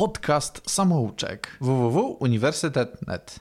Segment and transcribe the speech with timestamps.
[0.00, 3.40] podcast samouczek www.uniwersytet.net.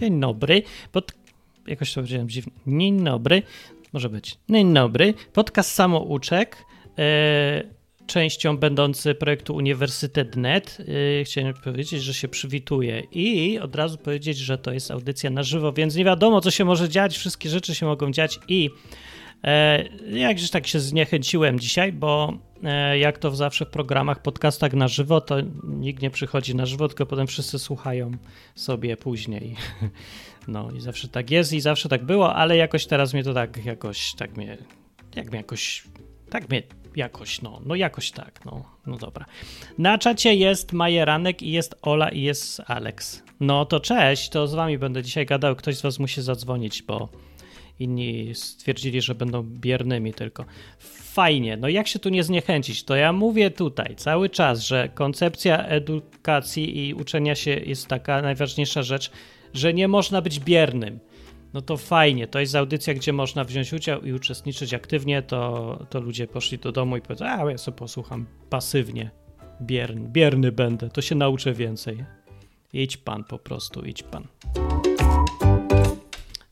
[0.00, 0.62] Dzień dobry.
[0.92, 1.12] Pod...
[1.66, 2.52] Jakoś to powiedziałem dziwnie.
[2.66, 3.42] Dzień dobry.
[3.92, 4.38] Może być.
[4.50, 5.14] Dzień dobry.
[5.32, 6.64] Podcast samouczek.
[6.98, 7.62] E,
[8.06, 10.78] częścią będący projektu Uniwersytet.net.
[11.20, 15.42] E, chciałem powiedzieć, że się przywituję i od razu powiedzieć, że to jest audycja na
[15.42, 17.18] żywo, więc nie wiadomo, co się może dziać.
[17.18, 18.70] Wszystkie rzeczy się mogą dziać i
[19.44, 22.32] E, jakżeś tak się zniechęciłem dzisiaj, bo
[22.64, 26.88] e, jak to zawsze w programach, podcastach na żywo, to nikt nie przychodzi na żywo,
[26.88, 28.10] tylko potem wszyscy słuchają
[28.54, 29.56] sobie później.
[30.48, 33.64] No i zawsze tak jest i zawsze tak było, ale jakoś teraz mnie to tak
[33.64, 34.58] jakoś, tak mnie,
[35.16, 35.84] jak mnie jakoś,
[36.30, 36.62] tak mnie
[36.96, 39.24] jakoś, no, no jakoś tak, no, no dobra.
[39.78, 43.22] Na czacie jest Majeranek i jest Ola i jest Alex.
[43.40, 47.08] No to cześć, to z wami będę dzisiaj gadał, ktoś z was musi zadzwonić, bo
[47.78, 50.44] inni stwierdzili, że będą biernymi tylko.
[50.78, 52.84] Fajnie, no jak się tu nie zniechęcić?
[52.84, 58.82] To ja mówię tutaj cały czas, że koncepcja edukacji i uczenia się jest taka najważniejsza
[58.82, 59.10] rzecz,
[59.54, 60.98] że nie można być biernym.
[61.54, 66.00] No to fajnie, to jest audycja, gdzie można wziąć udział i uczestniczyć aktywnie, to, to
[66.00, 69.10] ludzie poszli do domu i powiedzą, a ja sobie posłucham pasywnie,
[69.62, 72.04] bierny, bierny będę, to się nauczę więcej.
[72.72, 74.26] Idź pan po prostu, idź pan.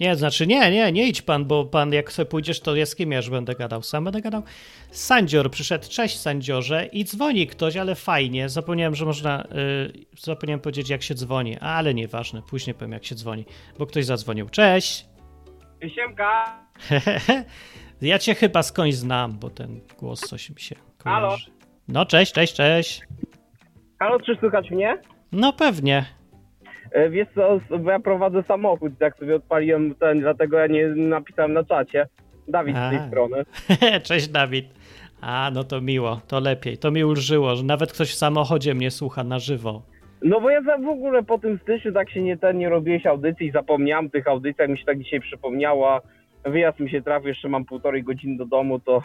[0.01, 2.95] Nie, znaczy nie, nie, nie idź pan, bo pan jak sobie pójdziesz, to ja z
[2.95, 3.83] kim ja już będę gadał?
[3.83, 4.43] Sam będę gadał?
[4.91, 9.47] Sandzior przyszedł, cześć Sandziorze i dzwoni ktoś, ale fajnie, zapomniałem, że można,
[9.95, 13.45] yy, zapomniałem powiedzieć jak się dzwoni, ale nieważne, później powiem jak się dzwoni,
[13.79, 14.49] bo ktoś zadzwonił.
[14.49, 15.07] Cześć!
[15.95, 16.61] Siemka!
[18.03, 21.21] ja cię chyba skądś znam, bo ten głos coś mi się kojarzy.
[21.21, 21.37] Halo?
[21.89, 23.01] No cześć, cześć, cześć.
[23.99, 24.99] Halo, czy słychać mnie?
[25.33, 26.05] No pewnie.
[26.97, 31.53] E, Wiesz co, bo ja prowadzę samochód, tak sobie odpaliłem ten, dlatego ja nie napisałem
[31.53, 32.07] na czacie.
[32.49, 32.89] Dawid A.
[32.89, 33.37] z tej strony.
[34.09, 34.67] Cześć Dawid.
[35.21, 36.79] A, no to miło, to lepiej.
[36.79, 39.83] To mi ulżyło, że nawet ktoś w samochodzie mnie słucha na żywo.
[40.23, 43.07] No bo ja za- w ogóle po tym styczniu tak się nie ten, nie robiłeś
[43.07, 46.01] audycji, zapomniałem tych audycjach, mi się tak dzisiaj przypomniała.
[46.45, 49.03] Wyjazd mi się trafił, jeszcze mam półtorej godziny do domu, to,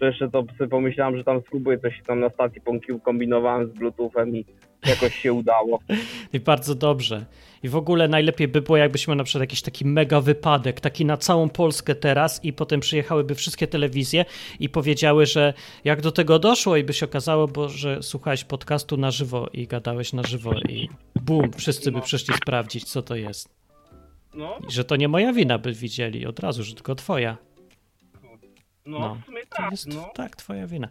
[0.00, 3.70] to jeszcze to sobie pomyślałem, że tam spróbuję coś tam na stacji pąkił, kombinowałem z
[3.78, 4.44] bluetoothem i
[4.86, 5.80] jakoś się udało.
[6.32, 7.24] I bardzo dobrze.
[7.62, 11.16] I w ogóle najlepiej by było, jakbyśmy na przykład jakiś taki mega wypadek, taki na
[11.16, 14.24] całą Polskę teraz i potem przyjechałyby wszystkie telewizje
[14.60, 18.96] i powiedziały, że jak do tego doszło i by się okazało, bo że słuchałeś podcastu
[18.96, 20.88] na żywo i gadałeś na żywo i
[21.22, 23.48] bum, wszyscy by przyszli sprawdzić, co to jest.
[24.34, 27.49] No, I że to nie moja wina by widzieli od razu, że tylko twoja.
[28.86, 29.14] No, No.
[29.14, 30.10] w sumie tak, jest no.
[30.14, 30.88] tak, twoja wina.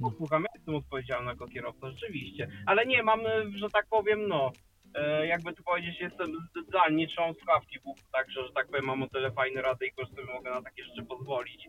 [0.00, 2.48] No, słucham, ja jestem odpowiedzialny jako kierowca, rzeczywiście.
[2.66, 4.52] Ale nie, mam, e, że tak powiem, no,
[4.94, 6.26] e, jakby tu powiedzieć, jestem
[6.68, 10.06] zdalnie, nie trzymam słuchawki w także, że tak powiem, mam o tyle fajne rady i
[10.06, 11.68] sobie mogę na takie rzeczy pozwolić.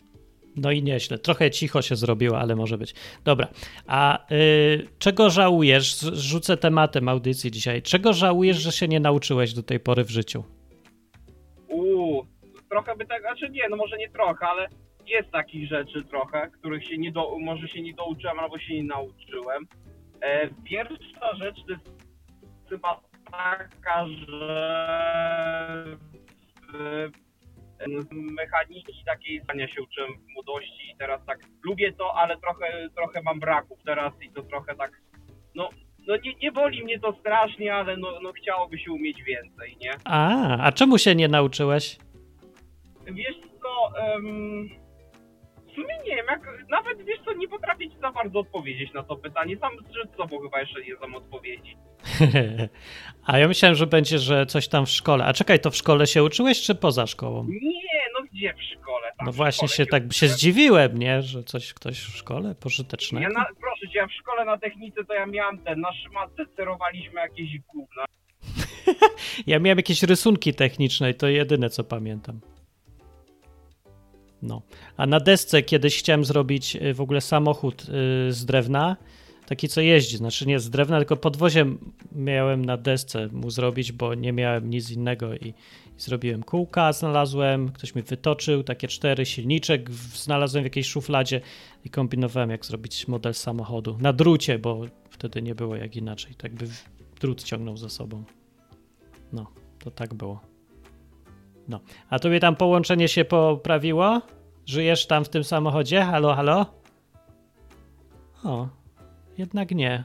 [0.56, 1.18] No i nieźle.
[1.20, 2.94] Trochę cicho się zrobiło, ale może być.
[3.24, 3.48] Dobra.
[3.88, 6.00] A y, czego żałujesz?
[6.00, 7.82] Rzucę tematem audycji dzisiaj.
[7.82, 10.44] Czego żałujesz, że się nie nauczyłeś do tej pory w życiu?
[11.68, 12.26] Uuu,
[12.70, 14.68] trochę by tak, znaczy nie, no może nie trochę, ale
[15.10, 18.84] jest takich rzeczy trochę, których się nie do, może się nie douczyłem albo się nie
[18.84, 19.68] nauczyłem.
[20.22, 21.92] E, pierwsza rzecz to jest
[22.70, 23.02] chyba
[23.32, 25.98] taka, że
[27.80, 32.90] z mechaniki takiej zdania się uczyłem w młodości i teraz tak lubię to, ale trochę,
[32.96, 34.92] trochę mam braków teraz i to trochę tak,
[35.56, 35.70] no,
[36.08, 39.92] no nie, nie boli mnie to strasznie, ale no, no chciałoby się umieć więcej, nie?
[40.06, 41.98] A, a czemu się nie nauczyłeś?
[43.06, 43.92] Wiesz co,
[44.22, 44.87] w
[45.82, 49.16] sumie nie wiem, jak, nawet wiesz co, nie potrafię ci za bardzo odpowiedzieć na to
[49.16, 49.58] pytanie.
[49.58, 49.72] Sam
[50.14, 51.78] z sobą chyba jeszcze nie znam odpowiedzi.
[53.28, 55.26] a ja myślałem, że będzie, że coś tam w szkole.
[55.26, 57.44] A czekaj, to w szkole się uczyłeś, czy poza szkołą?
[57.44, 59.12] Nie, no gdzie w szkole?
[59.18, 61.22] Tam No właśnie szkole się tak się zdziwiłem, nie?
[61.22, 63.34] Że coś ktoś w szkole Ja pożytecznego.
[63.34, 67.22] na, proszę cię, ja w szkole na technice to ja miałem ten, na szmatce sterowaliśmy
[67.22, 68.06] jakieś gówna.
[69.48, 72.40] Ja miałem jakieś rysunki techniczne i to jedyne, co pamiętam.
[74.42, 74.62] No.
[74.98, 78.98] A na desce kiedyś chciałem zrobić y, w ogóle samochód y, z drewna,
[79.48, 81.66] taki co jeździ, znaczy nie z drewna, tylko podwozie
[82.12, 85.54] miałem na desce mu zrobić, bo nie miałem nic innego i, i
[85.98, 91.42] zrobiłem kółka, znalazłem, ktoś mi wytoczył, takie cztery, silniczek znalazłem w jakiejś szufladzie
[91.86, 93.98] i kombinowałem jak zrobić model samochodu.
[94.02, 96.68] Na drucie, bo wtedy nie było jak inaczej, tak by
[97.20, 98.24] drut ciągnął za sobą.
[99.34, 100.42] No, to tak było.
[101.68, 101.80] No.
[102.10, 104.22] A tobie tam połączenie się poprawiło?
[104.66, 106.02] Żyjesz tam w tym samochodzie?
[106.02, 106.66] Halo, halo?
[108.44, 108.68] O,
[109.38, 110.04] jednak nie.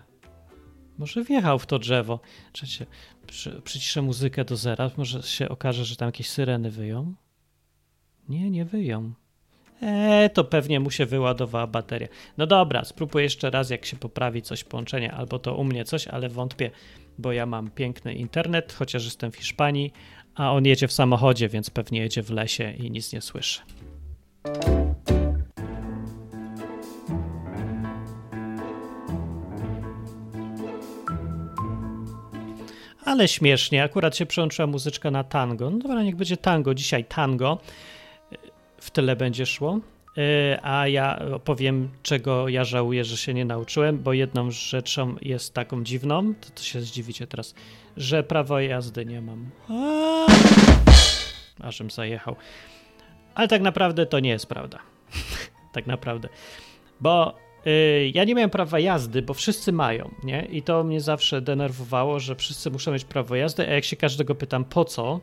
[0.99, 2.20] Może wjechał w to drzewo.
[2.53, 2.87] Czekajcie,
[3.26, 4.91] przy, przyciszę muzykę do zera.
[4.97, 7.14] Może się okaże, że tam jakieś syreny wyją.
[8.29, 9.12] Nie, nie wyją.
[9.82, 12.09] Eee, to pewnie mu się wyładowała bateria.
[12.38, 16.09] No dobra, spróbuję jeszcze raz, jak się poprawi coś połączenia, albo to u mnie coś,
[16.09, 16.70] ale wątpię,
[17.19, 19.93] bo ja mam piękny internet, chociaż jestem w Hiszpanii,
[20.34, 23.61] a on jedzie w samochodzie, więc pewnie jedzie w lesie i nic nie słyszy.
[33.05, 35.70] Ale śmiesznie, akurat się przełączyła muzyczka na tango.
[35.70, 37.58] No dobra, niech będzie tango, dzisiaj tango.
[38.78, 39.81] W tyle będzie szło.
[40.17, 45.55] Yy, A ja opowiem, czego ja żałuję, że się nie nauczyłem, bo jedną rzeczą jest
[45.55, 47.55] taką dziwną, to, to się zdziwicie teraz,
[47.97, 49.50] że prawo jazdy nie mam.
[51.61, 52.37] Ażem zajechał.
[53.35, 54.79] Ale tak naprawdę to nie jest prawda.
[55.75, 56.29] tak naprawdę.
[57.00, 57.35] Bo
[57.67, 60.44] y, ja nie miałem prawa jazdy, bo wszyscy mają, nie?
[60.50, 64.35] I to mnie zawsze denerwowało, że wszyscy muszą mieć prawo jazdy, a jak się każdego
[64.35, 65.20] pytam po co,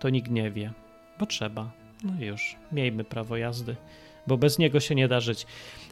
[0.00, 0.72] to nikt nie wie.
[1.18, 1.70] Bo trzeba.
[2.04, 3.76] No już, miejmy prawo jazdy,
[4.26, 5.46] bo bez niego się nie da żyć.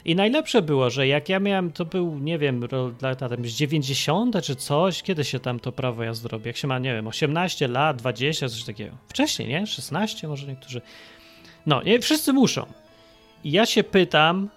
[0.05, 2.67] I najlepsze było, że jak ja miałem, to był, nie wiem,
[3.01, 6.47] lata tam z 90 czy coś, kiedy się tam to prawo jazdy robi?
[6.47, 8.95] Jak się ma, nie wiem, 18 lat, 20, coś takiego.
[9.07, 9.67] Wcześniej, nie?
[9.67, 10.81] 16 może niektórzy.
[11.65, 12.65] No, nie, wszyscy muszą.
[13.43, 14.49] I ja się pytam,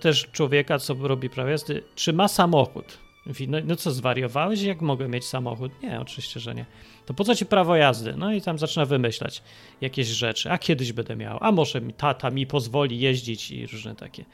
[0.00, 3.05] też człowieka, co robi prawo jazdy, czy ma samochód.
[3.26, 4.62] Mówi, no, no co, zwariowałeś?
[4.62, 5.82] Jak mogę mieć samochód?
[5.82, 6.66] Nie, oczywiście, że nie.
[7.06, 8.14] To po co ci prawo jazdy?
[8.16, 9.42] No i tam zaczyna wymyślać
[9.80, 10.50] jakieś rzeczy.
[10.50, 14.24] A kiedyś będę miał, a może mi tata mi pozwoli jeździć i różne takie.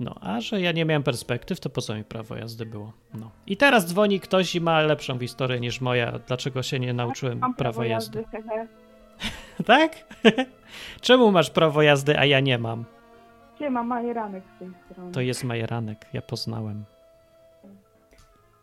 [0.00, 2.92] No, a że ja nie miałem perspektyw, to po co mi prawo jazdy było?
[3.14, 3.30] No.
[3.46, 7.54] I teraz dzwoni ktoś i ma lepszą historię niż moja, dlaczego się nie nauczyłem Mam
[7.54, 8.24] prawa jazdy.
[9.66, 10.14] Tak?
[11.00, 12.84] Czemu masz prawo jazdy, a ja nie mam?
[13.56, 15.12] Gdzie mam majeranek z tej strony?
[15.12, 16.84] To jest majeranek, ja poznałem.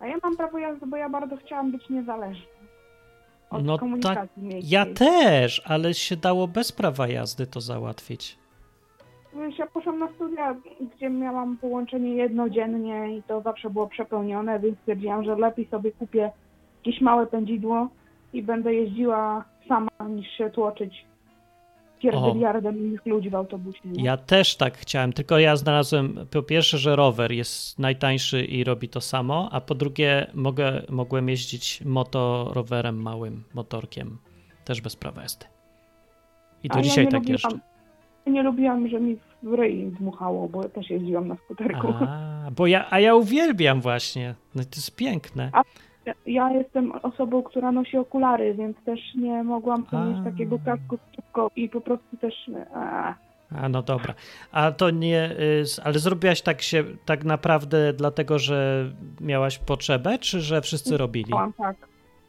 [0.05, 2.45] A ja mam prawo jazdy, bo ja bardzo chciałam być niezależna.
[3.49, 4.71] Od No komunikacji miejskiej.
[4.71, 8.37] Ja też, ale się dało bez prawa jazdy to załatwić.
[9.35, 10.55] Wiesz, ja poszłam na studia,
[10.95, 16.31] gdzie miałam połączenie jednodziennie i to zawsze było przepełnione, więc stwierdziłam, że lepiej sobie kupię
[16.85, 17.87] jakieś małe pędzidło
[18.33, 21.05] i będę jeździła sama, niż się tłoczyć
[21.99, 23.79] pierdyliardem innych ludzi w autobusie.
[23.85, 24.03] Nie?
[24.03, 28.89] Ja też tak chciałem, tylko ja znalazłem po pierwsze, że rower jest najtańszy i robi
[28.89, 34.17] to samo, a po drugie mogę, mogłem jeździć motorowerem małym, motorkiem,
[34.65, 35.45] też bez prawa jazdy.
[36.63, 37.59] I do A ja dzisiaj nie tak lubiłam-.
[38.25, 41.87] Ja nie lubiłam, że mi w ryj dmuchało, bo też jeździłam na skuterku.
[41.87, 45.51] A, bo ja, a ja uwielbiam właśnie, no to jest piękne.
[45.53, 45.61] Ja,
[46.25, 50.05] ja jestem osobą, która nosi okulary, więc też nie mogłam A.
[50.05, 52.33] mieć takiego kasku szybko i po prostu też...
[52.75, 53.13] A,
[53.55, 54.13] A no dobra.
[54.51, 58.89] A to nie, y, ale zrobiłaś tak się tak naprawdę dlatego, że
[59.21, 61.25] miałaś potrzebę, czy że wszyscy robili?
[61.25, 61.77] chciałam, tak.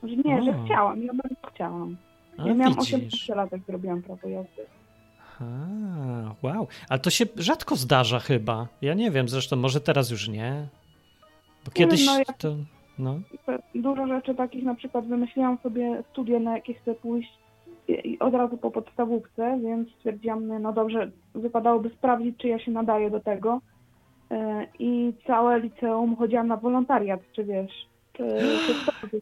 [0.03, 0.65] Że nie, że O.
[0.65, 1.97] chciałam, ja bardzo chciałam.
[2.39, 2.95] A Ja miałam widzisz.
[2.95, 4.63] 18 lat, jak zrobiłam prawo jazdy.
[5.41, 5.45] A,
[6.43, 6.69] wow.
[6.89, 8.67] Ale to się rzadko zdarza chyba.
[8.83, 10.67] Ja nie wiem, zresztą może teraz już nie.
[11.65, 12.57] Bo kiedyś no ja- to.
[12.99, 13.21] No.
[13.75, 17.39] Dużo rzeczy takich, na przykład wymyśliłam sobie studia, na jakie chcę pójść
[17.89, 23.11] i, od razu po podstawówce, więc stwierdziłam, no dobrze, wypadałoby sprawdzić, czy ja się nadaję
[23.11, 23.61] do tego.
[24.31, 28.25] E, I całe liceum chodziłam na wolontariat, czy wiesz, czy,
[29.11, 29.15] czy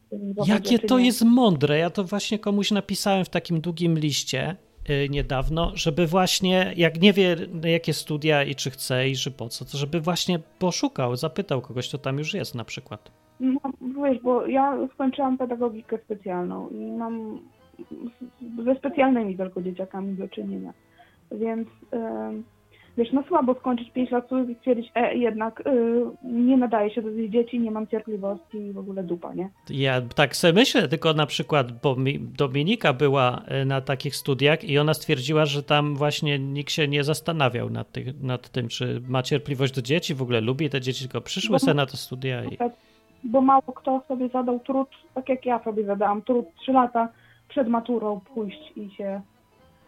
[0.47, 1.77] Jakie czy to jest mądre.
[1.77, 4.55] Ja to właśnie komuś napisałem w takim długim liście
[4.89, 9.49] y, niedawno, żeby właśnie, jak nie wie, jakie studia i czy chce i że po
[9.49, 13.24] co, to żeby właśnie poszukał, zapytał kogoś, kto tam już jest na przykład.
[13.39, 13.59] No,
[14.03, 17.39] wiesz, bo ja skończyłam pedagogikę specjalną i mam
[18.65, 20.73] ze specjalnymi tylko dzieciakami do czynienia.
[21.31, 21.67] Więc
[22.97, 25.71] wiesz, no słabo skończyć 5 lat studiów i stwierdzić, e, jednak y,
[26.23, 29.49] nie nadaje się do tych dzieci, nie mam cierpliwości i w ogóle dupa, nie?
[29.69, 34.63] Ja tak sobie myślę, tylko na przykład, bo mi, Dominika była e, na takich studiach
[34.63, 39.01] i ona stwierdziła, że tam właśnie nikt się nie zastanawiał nad, tych, nad tym, czy
[39.07, 41.97] ma cierpliwość do dzieci, w ogóle lubi te dzieci, tylko przyszły Bo- se na te
[41.97, 42.57] studia i...
[43.23, 47.09] Bo mało kto sobie zadał trud, tak jak ja sobie zadałam trud 3 lata
[47.47, 49.21] przed maturą pójść i się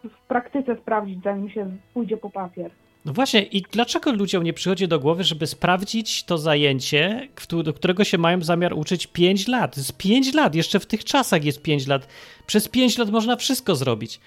[0.04, 2.72] w praktyce sprawdzić, zanim się pójdzie po papier.
[3.06, 7.28] No właśnie, i dlaczego ludziom nie przychodzi do głowy, żeby sprawdzić to zajęcie,
[7.64, 9.76] do którego się mają zamiar uczyć 5 lat?
[9.76, 12.08] To jest 5 lat, jeszcze w tych czasach jest 5 lat.
[12.48, 14.20] Przez 5 lat można wszystko zrobić.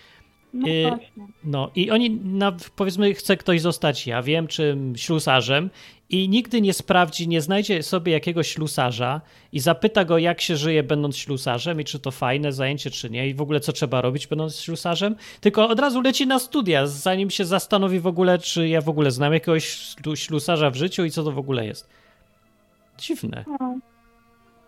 [0.55, 1.27] No Y, właśnie.
[1.45, 5.71] No i oni, na, powiedzmy, chce ktoś zostać, ja wiem, czym ślusarzem
[6.11, 9.21] i nigdy nie sprawdzi, nie znajdzie sobie jakiegoś ślusarza
[9.53, 13.29] i zapyta go, jak się żyje będąc ślusarzem i czy to fajne zajęcie, czy nie
[13.29, 17.31] i w ogóle co trzeba robić będąc ślusarzem, tylko od razu leci na studia, zanim
[17.31, 21.11] się zastanowi w ogóle, czy ja w ogóle znam jakiegoś ślu- ślusarza w życiu i
[21.11, 21.89] co to w ogóle jest.
[22.99, 23.45] Dziwne.
[23.61, 23.75] No.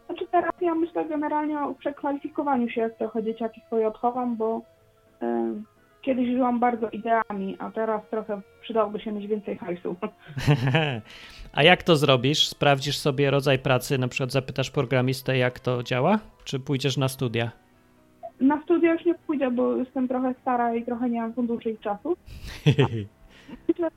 [0.07, 4.61] Znaczy teraz ja myślę generalnie o przekwalifikowaniu się, trochę dzieciaki swoje odchowam, bo
[5.21, 5.65] em,
[6.03, 9.97] kiedyś żyłam bardzo ideami, a teraz trochę przydałoby się mieć więcej hajsu.
[11.53, 12.49] A jak to zrobisz?
[12.49, 16.19] Sprawdzisz sobie rodzaj pracy, na przykład zapytasz programistę, jak to działa?
[16.45, 17.51] Czy pójdziesz na studia?
[18.41, 21.79] Na studia już nie pójdę, bo jestem trochę stara i trochę nie mam funduszy i
[21.79, 22.17] czasu.
[23.69, 23.89] Myślę,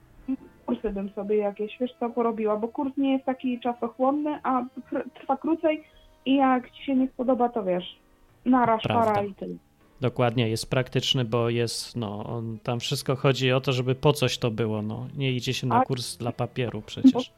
[0.66, 5.04] kursy bym sobie jakieś, wiesz co, porobiła, bo kurs nie jest taki czasochłonny, a tr-
[5.20, 5.84] trwa krócej
[6.26, 8.00] i jak ci się nie spodoba, to wiesz,
[8.46, 9.06] naraż, Prawda.
[9.14, 9.56] para i tyle.
[10.02, 14.38] Dokładnie, jest praktyczny, bo jest, no, on, tam wszystko chodzi o to, żeby po coś
[14.38, 15.08] to było, no.
[15.18, 17.32] Nie idzie się na A- kurs dla papieru przecież.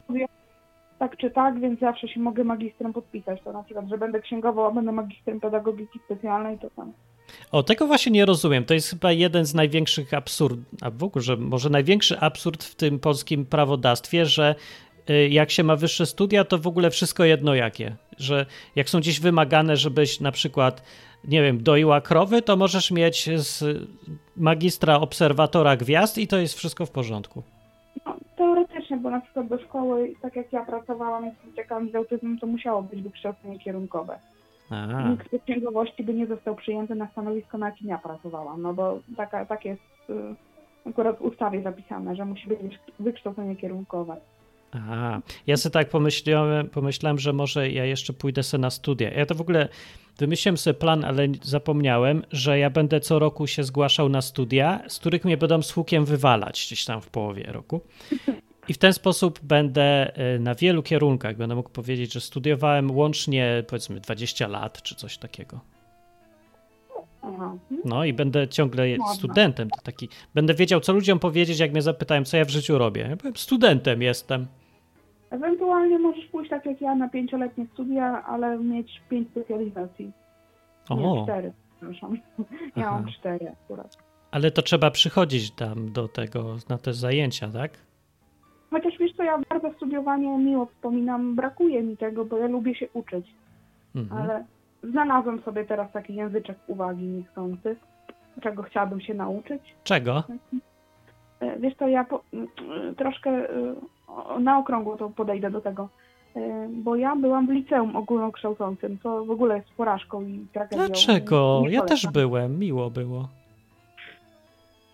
[0.99, 3.41] tak czy tak, więc zawsze się mogę magistrem podpisać.
[3.43, 6.93] To na przykład, że będę księgową, a będę magistrem pedagogiki specjalnej, to tam.
[7.51, 8.65] O, tego właśnie nie rozumiem.
[8.65, 12.75] To jest chyba jeden z największych absurd, a w ogóle, że może największy absurd w
[12.75, 14.55] tym polskim prawodawstwie, że
[15.09, 17.95] y, jak się ma wyższe studia, to w ogóle wszystko jedno jakie.
[18.17, 18.45] Że
[18.75, 20.83] jak są gdzieś wymagane, żebyś na przykład,
[21.23, 23.63] nie wiem, doiła krowy, to możesz mieć z
[24.37, 27.43] magistra obserwatora gwiazd i to jest wszystko w porządku.
[28.05, 32.39] No, teoretycznie, bo na przykład do szkoły, tak jak ja pracowałam z dzieciakami z autyzmem,
[32.39, 34.19] to musiało być wykształcenie kierunkowe.
[34.69, 38.73] A, Nikt z księgowości by nie został przyjęty na stanowisko, na jakim ja pracowałam, no
[38.73, 44.17] bo taka, tak jest y, akurat w ustawie zapisane, że musi być wykształcenie kierunkowe.
[44.71, 49.11] Aha, ja sobie tak pomyślałem, pomyślałem, że może ja jeszcze pójdę sobie na studia.
[49.11, 49.69] Ja to w ogóle
[50.17, 54.99] wymyśliłem sobie plan, ale zapomniałem, że ja będę co roku się zgłaszał na studia, z
[54.99, 57.81] których mnie będą z hukiem wywalać gdzieś tam w połowie roku.
[58.67, 63.63] I w ten sposób będę y, na wielu kierunkach, będę mógł powiedzieć, że studiowałem łącznie
[63.67, 65.59] powiedzmy 20 lat czy coś takiego.
[67.21, 67.57] Aha.
[67.85, 69.69] No i będę ciągle studentem.
[69.69, 73.07] To taki, będę wiedział, co ludziom powiedzieć, jak mnie zapytają, co ja w życiu robię.
[73.09, 74.47] Ja powiem, studentem jestem.
[75.29, 80.11] Ewentualnie możesz pójść tak jak ja na pięcioletnie studia, ale mieć pięć specjalizacji.
[80.89, 82.17] Nie, O, cztery, przepraszam.
[82.75, 82.91] Ja Aha.
[82.91, 83.97] mam cztery akurat.
[84.31, 87.71] ale to trzeba przychodzić tam do tego, na te zajęcia, tak?
[88.71, 92.87] Chociaż wiesz co, ja bardzo studiowanie miło wspominam, brakuje mi tego, bo ja lubię się
[92.93, 93.25] uczyć,
[93.95, 94.21] Mhm.
[94.21, 94.45] ale
[94.83, 97.75] znalazłem sobie teraz taki języczek uwagi niechcący,
[98.41, 99.61] czego chciałabym się nauczyć.
[99.83, 100.23] Czego?
[101.39, 102.23] E, Wiesz co, ja po,
[102.97, 103.75] troszkę e,
[104.39, 105.89] na okrągło to podejdę do tego,
[106.37, 110.77] E, bo ja byłam w liceum ogólnokształcącym, co w ogóle jest porażką i tragedią.
[110.85, 111.61] Dlaczego?
[111.63, 113.27] Nie Ja też byłem, miło było.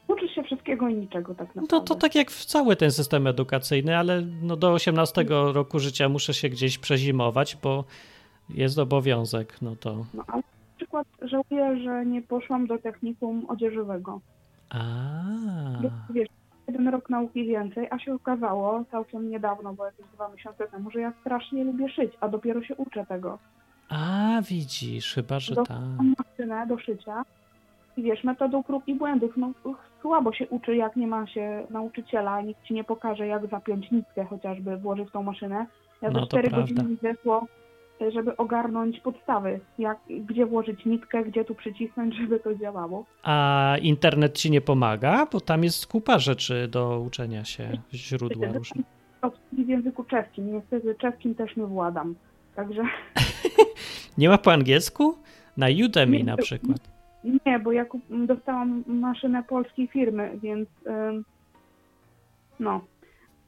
[0.08, 1.88] Uczysz się wszystkiego i niczego tak No naprawdę.
[1.88, 6.34] to tak jak w cały ten system edukacyjny, ale no do 18 roku życia muszę
[6.34, 7.84] się gdzieś przezimować, bo
[8.50, 10.06] jest obowiązek, no to...
[10.14, 14.20] No, ale na przykład żałuję, że nie poszłam do technikum odzieżowego.
[16.10, 16.28] Wiesz,
[16.68, 21.00] jeden rok nauki więcej, a się okazało całkiem niedawno, bo jakieś dwa miesiące temu, że
[21.02, 23.38] ja strasznie lubię szyć, a dopiero się uczę tego.
[23.90, 25.70] a widzisz, chyba, że tak.
[25.98, 27.24] Mam maszynę do szycia
[27.98, 29.52] i wiesz, metodą prób i błędów, no
[30.02, 34.26] słabo się uczy, jak nie ma się nauczyciela, nikt ci nie pokaże, jak zapiąć nitkę
[34.26, 35.66] chociażby, włożyć w tą maszynę.
[36.02, 36.62] Ja No za to 4 prawda.
[36.62, 37.48] godziny mi zeszło,
[38.12, 43.06] żeby ogarnąć podstawy, jak, gdzie włożyć nitkę, gdzie tu przycisnąć, żeby to działało.
[43.24, 45.26] A internet ci nie pomaga?
[45.32, 48.84] Bo tam jest kupa rzeczy do uczenia się, źródła różne.
[49.52, 50.54] w języku czeskim.
[50.54, 52.16] Niestety czeskim też nie władam.
[52.56, 52.84] Także
[54.18, 55.18] Nie ma po angielsku?
[55.58, 56.78] Na Udemy Nie, na przykład.
[57.46, 60.70] nie, bo ja dostałam maszynę polskiej firmy, więc
[62.60, 62.82] no.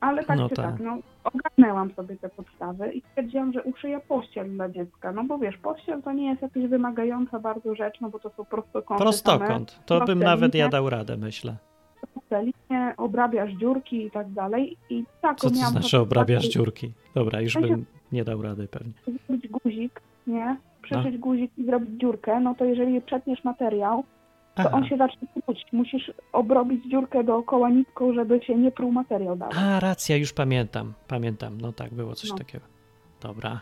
[0.06, 0.66] Ale tak No czy tak.
[0.66, 5.12] tak, no ogarnęłam sobie te podstawy i stwierdziłam, że uszyję pościel dla dziecka.
[5.12, 8.46] No bo wiesz, pościel to nie jest jakaś wymagająca bardzo rzecz, no bo to są
[8.46, 9.80] prostokąty Prostokąt.
[9.86, 11.56] To bym nawet ja dał radę, myślę.
[12.30, 14.78] same, linie, obrabiasz dziurki i tak dalej.
[14.90, 16.92] I tak Co to znaczy obrabiasz dziurki?
[17.16, 18.94] Dobra, już bym nie dał rady pewnie.
[19.28, 20.58] zrobić guzik, nie?
[20.82, 24.04] Przyszyć guzik i zrobić dziurkę, no to jeżeli przetniesz materiał,
[24.56, 24.70] to Aha.
[24.78, 25.66] on się zacznie pruć.
[25.72, 29.56] Musisz obrobić dziurkę dookoła nitką, żeby się nie pruł materiał dalej.
[29.58, 30.94] A, racja, już pamiętam.
[31.08, 32.38] Pamiętam, no tak, było coś No.
[32.38, 32.66] takiego.
[33.22, 33.62] Dobra.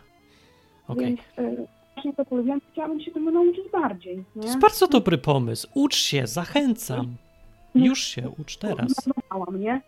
[0.88, 1.04] Okej.
[1.06, 4.46] Więc y, właśnie to więc chciałabym się tego nauczyć bardziej, To nie?
[4.46, 5.68] jest bardzo dobry pomysł.
[5.74, 7.16] Ucz się, zachęcam.
[7.74, 8.92] Już się ucz teraz.
[9.04, 9.80] Zmarnowałam, nie?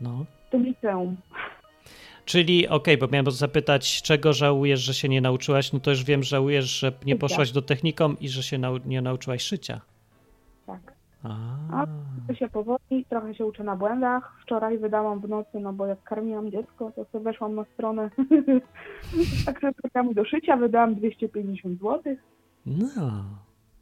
[0.00, 0.24] No.
[0.50, 1.16] To liceum.
[2.24, 5.72] Czyli, okej, bo miałem zapytać, czego żałujesz, że się nie nauczyłaś?
[5.72, 9.02] No to już wiem, żałujesz, że nie poszłaś do technikom i że się nau- nie
[9.02, 9.80] nauczyłaś szycia.
[10.66, 10.94] Tak.
[11.72, 11.86] A,
[12.24, 14.32] Uczę się powoli, trochę się uczę na błędach.
[14.42, 18.10] Wczoraj wydałam w nocy, no bo jak karmiłam dziecko, to sobie weszłam na stronę
[19.46, 22.16] także programu do szycia, wydałam 250 zł
[22.66, 23.24] no.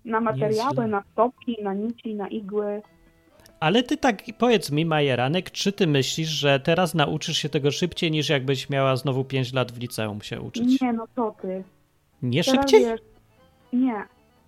[0.05, 2.83] na materiały, na stopki, na nici, na igły.
[3.61, 8.11] Ale ty tak powiedz mi, Majeranek, czy ty myślisz, że teraz nauczysz się tego szybciej
[8.11, 10.81] niż jakbyś miała znowu 5 lat w liceum się uczyć?
[10.81, 11.65] Nie, no co ty.
[12.23, 12.85] Nie Teraz szybciej?
[12.85, 13.01] wiesz,
[13.73, 14.05] nie.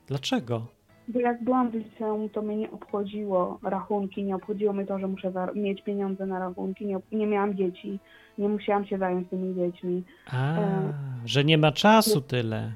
[0.07, 0.67] Dlaczego?
[1.09, 5.07] Bo jak byłam w liceum, to mnie nie obchodziło rachunki, nie obchodziło mnie to, że
[5.09, 7.99] muszę mieć pieniądze na rachunki, nie, nie miałam dzieci,
[8.39, 10.03] nie musiałam się zająć tymi dziećmi.
[10.33, 10.93] A, E,
[11.25, 12.73] że nie ma czasu tyle.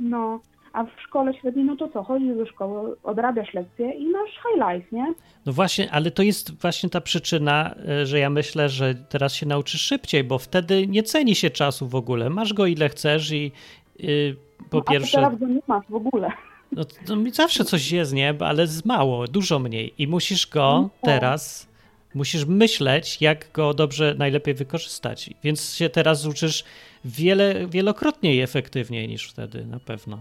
[0.00, 0.40] No,
[0.72, 4.64] a w szkole średniej, no to co, chodzisz do szkoły, odrabiasz lekcje i masz high
[4.68, 5.14] life, nie?
[5.46, 9.46] No właśnie, ale to jest właśnie ta przyczyna, e, że ja myślę, że teraz się
[9.46, 12.30] nauczysz szybciej, bo wtedy nie ceni się czasu w ogóle.
[12.30, 13.52] Masz go ile chcesz i
[14.00, 14.36] y,
[14.70, 16.32] po no, A pierwsze, ty teraz go nie masz w ogóle.
[16.76, 18.34] No, to zawsze coś jest, nie?
[18.40, 19.94] Ale z mało, dużo mniej.
[19.98, 21.00] I musisz go No tak.
[21.02, 21.68] teraz,
[22.14, 25.30] musisz myśleć, jak go dobrze, najlepiej wykorzystać.
[25.42, 26.64] Więc się teraz uczysz
[27.04, 30.18] wiele, wielokrotnie i efektywniej niż wtedy, na pewno.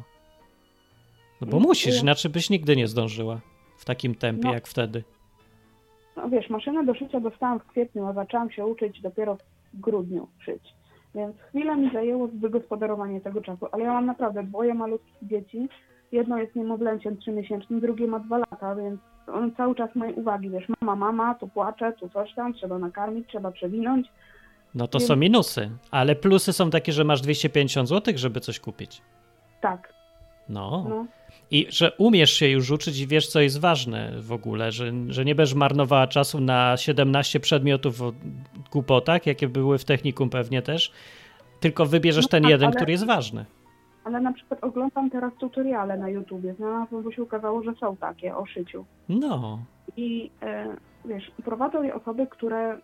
[1.41, 3.39] No bo No, musisz, inaczej byś nigdy nie zdążyła
[3.77, 4.53] w takim tempie No.
[4.53, 5.03] jak wtedy.
[6.17, 9.35] No wiesz, maszynę do szycia dostałam w kwietniu, a zaczęłam się uczyć dopiero
[9.73, 10.63] w grudniu szyć.
[11.15, 15.67] Więc chwilę mi zajęło wygospodarowanie tego czasu, ale ja mam naprawdę dwoje malutkich dzieci.
[16.15, 20.63] Jedno jest niemowlęciem trzymiesięcznym, drugie ma dwa lata, więc on cały czas mojej uwagi, wiesz,
[20.81, 24.07] mama, mama, tu płacze, tu coś tam, trzeba nakarmić, trzeba przewinąć.
[24.75, 28.59] No to Więc- są minusy, ale plusy są takie, że masz 250 zł, żeby coś
[28.59, 29.01] kupić.
[29.61, 29.93] Tak,
[30.49, 30.85] No.
[30.89, 31.05] no.
[31.51, 35.25] I że umiesz się już uczyć i wiesz, co jest ważne w ogóle, że, że
[35.25, 38.13] nie będziesz marnowała czasu na 17 przedmiotów o
[38.71, 40.91] głupotach, jakie były w technikum pewnie też,
[41.59, 43.45] tylko wybierzesz No ten tak, jeden, ale- który jest ważny.
[44.05, 48.35] Ale na przykład oglądam teraz tutoriale na YouTubie, znalazłam, bo się okazało, że są takie
[48.35, 48.85] o szyciu.
[49.09, 49.59] No,
[49.97, 52.77] I e, wiesz, prowadzą je osoby, które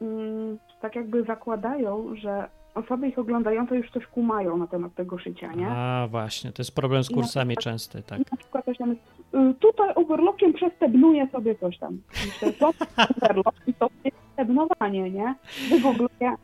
[0.00, 5.52] mm, tak jakby zakładają, że osoby ich oglądające już coś kumają na temat tego szycia,
[5.52, 5.68] nie?
[5.68, 8.18] a właśnie, to jest problem z kursami przykład- częsty, tak.
[8.30, 9.02] Na przykład coś tam jest,
[9.34, 11.98] y, tutaj overlockiem przestebnuję sobie coś tam.
[12.26, 15.34] Myślę, co to jest overlock i to jest stebnowanie, nie?
[15.70, 16.36] Wygoogluję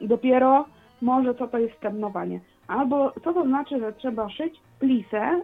[0.00, 0.64] dopiero
[1.02, 2.40] może co to jest stebnowanie.
[2.68, 5.42] Albo co to znaczy, że trzeba szyć plisę,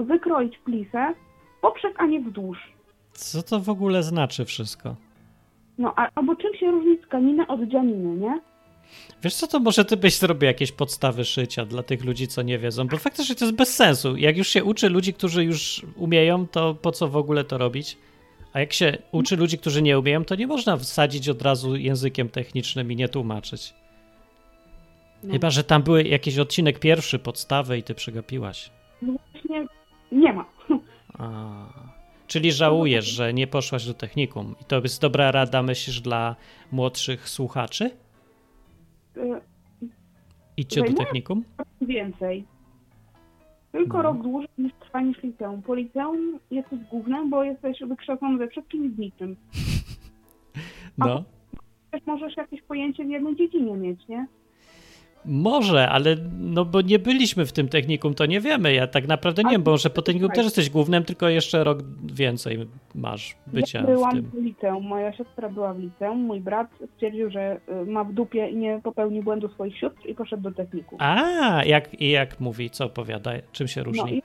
[0.00, 1.14] y, wykroić plisę
[1.62, 2.58] poprzek, a nie wzdłuż.
[3.12, 4.96] Co to w ogóle znaczy wszystko?
[5.78, 8.40] No, a, albo czym się różni tkanina od dzianiny, nie?
[9.22, 12.58] Wiesz co, to może ty byś zrobił jakieś podstawy szycia dla tych ludzi, co nie
[12.58, 14.16] wiedzą, bo faktycznie to jest bez sensu.
[14.16, 17.98] Jak już się uczy ludzi, którzy już umieją, to po co w ogóle to robić?
[18.52, 22.28] A jak się uczy ludzi, którzy nie umieją, to nie można wsadzić od razu językiem
[22.28, 23.74] technicznym i nie tłumaczyć.
[25.22, 25.32] No.
[25.32, 28.70] Chyba, że tam były jakiś odcinek pierwszy, podstawy i ty przegapiłaś.
[29.02, 29.66] No właśnie
[30.12, 30.44] nie ma.
[31.18, 31.50] A,
[32.26, 34.54] czyli żałujesz, że nie poszłaś do technikum.
[34.60, 36.36] I to jest dobra rada, myślisz, dla
[36.72, 37.90] młodszych słuchaczy?
[39.16, 39.40] Y,
[40.56, 41.44] Idźcie do technikum?
[41.80, 42.44] Więcej.
[43.72, 44.02] Tylko No.
[44.02, 45.62] rok dłużej niż trwa niż liceum.
[45.62, 49.36] Po liceum jesteś głównym, bo jesteś wykształcony ze wszystkim i z niczym.
[50.98, 51.24] No.
[51.90, 54.26] Też możesz jakieś pojęcie w jednej dziedzinie mieć, nie?
[55.24, 58.74] Może, ale no bo nie byliśmy w tym technikum, to nie wiemy.
[58.74, 61.78] Ja tak naprawdę nie wiem, bo może po technikum też jesteś głównym, tylko jeszcze rok
[62.14, 64.22] więcej masz bycia ja w byłam tym.
[64.22, 68.48] w liceum, moja siostra była w liceum, mój brat stwierdził, że y, ma w dupie
[68.48, 70.98] i nie popełni błędu swoich sióstr i poszedł do technikum.
[71.00, 74.16] A, jak, i jak mówi, co opowiada, czym się no różni?
[74.16, 74.22] i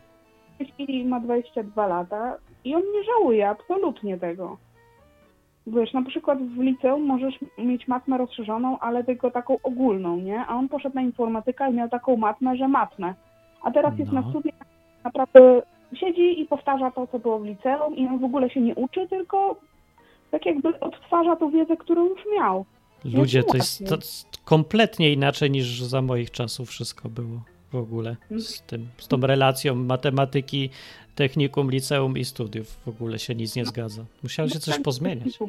[0.56, 4.58] w tej chwili ma 22 lata i on nie żałuje absolutnie tego.
[5.68, 10.40] Wiesz, na przykład w liceum możesz mieć matmę rozszerzoną, ale tylko taką ogólną, nie?
[10.46, 13.14] A on poszedł na informatykę i miał taką matmę, że matmę.
[13.64, 14.22] A teraz jest No.
[14.22, 14.56] na studiach,
[15.04, 15.62] naprawdę
[15.94, 19.08] siedzi i powtarza to, co było w liceum i on w ogóle się nie uczy,
[19.08, 19.56] tylko
[20.32, 22.66] tak jakby odtwarza tą wiedzę, którą już miał.
[23.14, 27.40] Ludzie, to jest, to jest kompletnie inaczej niż za moich czasów wszystko było
[27.72, 30.70] w ogóle z tym, z tą relacją matematyki,
[31.16, 32.68] technikum, liceum i studiów.
[32.68, 34.06] W ogóle się nic nie zgadza.
[34.24, 35.40] Musiało się coś pozmieniać.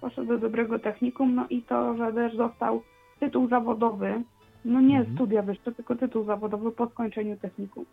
[0.00, 2.82] Poszedł do dobrego technikum, no i to, że też dostał
[3.20, 4.22] tytuł zawodowy,
[4.64, 5.16] no nie Mhm.
[5.16, 7.84] studia wyższe, tylko tytuł zawodowy po skończeniu technikum.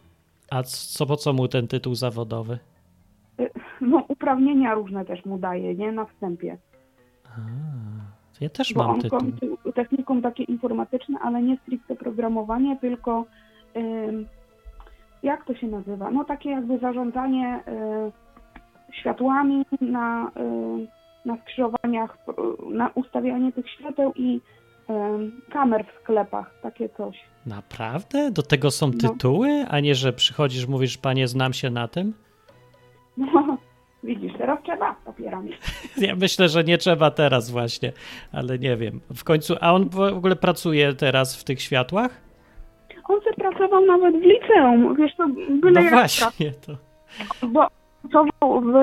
[0.52, 2.60] A co po co mu ten tytuł zawodowy?
[3.82, 5.92] No uprawnienia różne też mu daje, nie?
[5.92, 6.58] Na wstępie.
[7.26, 7.30] A,
[8.42, 9.20] ja też Bo mam on tytuł.
[9.20, 13.26] kończył technikum takie informatyczne, ale nie stricte programowanie, tylko
[13.78, 14.26] ym,
[15.24, 16.12] jak to się nazywa?
[16.12, 20.88] No takie jakby zarządzanie y, światłami na, y,
[21.26, 22.18] na skrzyżowaniach,
[22.70, 24.42] y, na ustawianie tych świateł i
[25.52, 27.18] kamer w sklepach, takie coś.
[27.46, 28.32] Naprawdę?
[28.32, 29.10] Do tego są No.
[29.10, 32.14] tytuły, a nie, że przychodzisz, mówisz, panie, znam się na tym?
[33.18, 33.58] No,
[34.04, 35.52] widzisz, teraz trzeba papierami.
[36.08, 37.92] Ja myślę, że nie trzeba teraz właśnie,
[38.32, 39.02] ale nie wiem.
[39.16, 42.27] W końcu, a on w ogóle pracuje teraz w tych światłach?
[43.08, 45.28] On pracował nawet w liceum, wiesz to
[45.62, 46.74] byle No właśnie, to.
[47.48, 47.68] bo
[48.02, 48.74] pracował w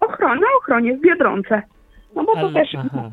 [0.00, 1.62] ochronie, na ochronie w Biedronce.
[2.14, 3.10] No bo to Ale- też aha.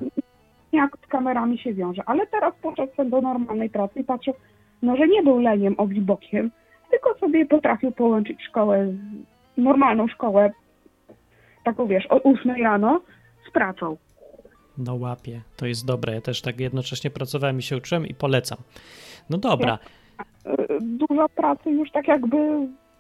[0.72, 2.04] jak z kamerami się wiąże.
[2.06, 4.34] Ale teraz poszedł do normalnej pracy i patrzył,
[4.82, 6.52] no że nie był leniem oblibokiem,
[6.92, 8.88] tylko sobie potrafił połączyć szkołę
[9.58, 10.52] z normalną szkołę,
[11.64, 13.02] taką wiesz, o 8 rano
[13.50, 13.98] z pracą.
[14.78, 16.14] No łapie, to jest dobre.
[16.14, 18.58] Ja też tak jednocześnie pracowałem i się uczyłem i polecam.
[19.30, 19.78] No dobra,
[20.82, 22.38] Dużo pracy już tak jakby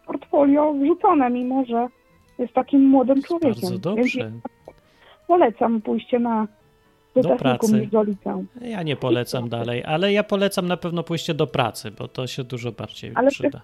[0.04, 1.88] w portfolio wrzucone, mimo że
[2.40, 3.54] jest takim młodym człowiekiem.
[3.54, 4.32] bardzo Więc dobrze.
[5.28, 6.48] polecam pójście na
[7.16, 7.90] do, Do pracy.
[8.62, 12.44] Ja nie polecam dalej, ale ja polecam na pewno pójście do pracy, bo to się
[12.44, 13.62] dużo bardziej Ale przyda.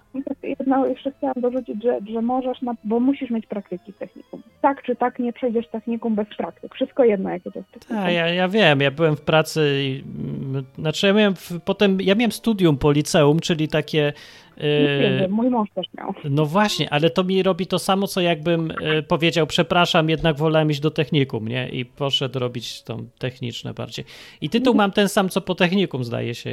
[0.66, 4.42] Jedno jeszcze chciałam dorzucić, że, że możesz, na, bo musisz mieć praktyki w technikum.
[4.60, 6.74] Tak czy tak nie przejdziesz technikum bez praktyk.
[6.74, 7.96] Wszystko jedno, jakie to jest technikum.
[7.96, 10.04] Tak, ja, ja wiem, ja byłem w pracy i
[10.52, 14.12] mm, znaczy ja miałem w, potem, ja miałem studium po liceum, czyli takie
[14.56, 16.14] wiem, mój mąż też miał.
[16.30, 20.70] no właśnie, ale to mi robi to samo, co jakbym e, powiedział, przepraszam, jednak wolałem
[20.70, 21.68] iść do technikum, nie?
[21.68, 24.04] I poszedł robić tą techniczne bardziej.
[24.40, 26.50] I tytuł mam ten sam, co po technikum, zdaje się.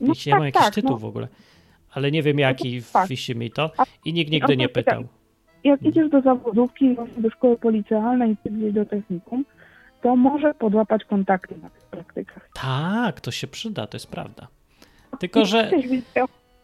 [0.00, 0.98] No ja mam tak, jakiś tak, tytuł no.
[0.98, 1.28] w ogóle.
[1.94, 3.08] Ale nie wiem jaki, tak.
[3.08, 3.70] wisi mi to.
[4.04, 5.04] I nikt nigdy nie no, pytał.
[5.64, 9.44] Jak idziesz do zawodówki, do szkoły policealnej, gdzieś do technikum,
[10.02, 12.50] to może podłapać kontakty na tych praktykach.
[12.54, 14.48] Tak, to się przyda, to jest prawda.
[15.18, 15.70] Tylko, że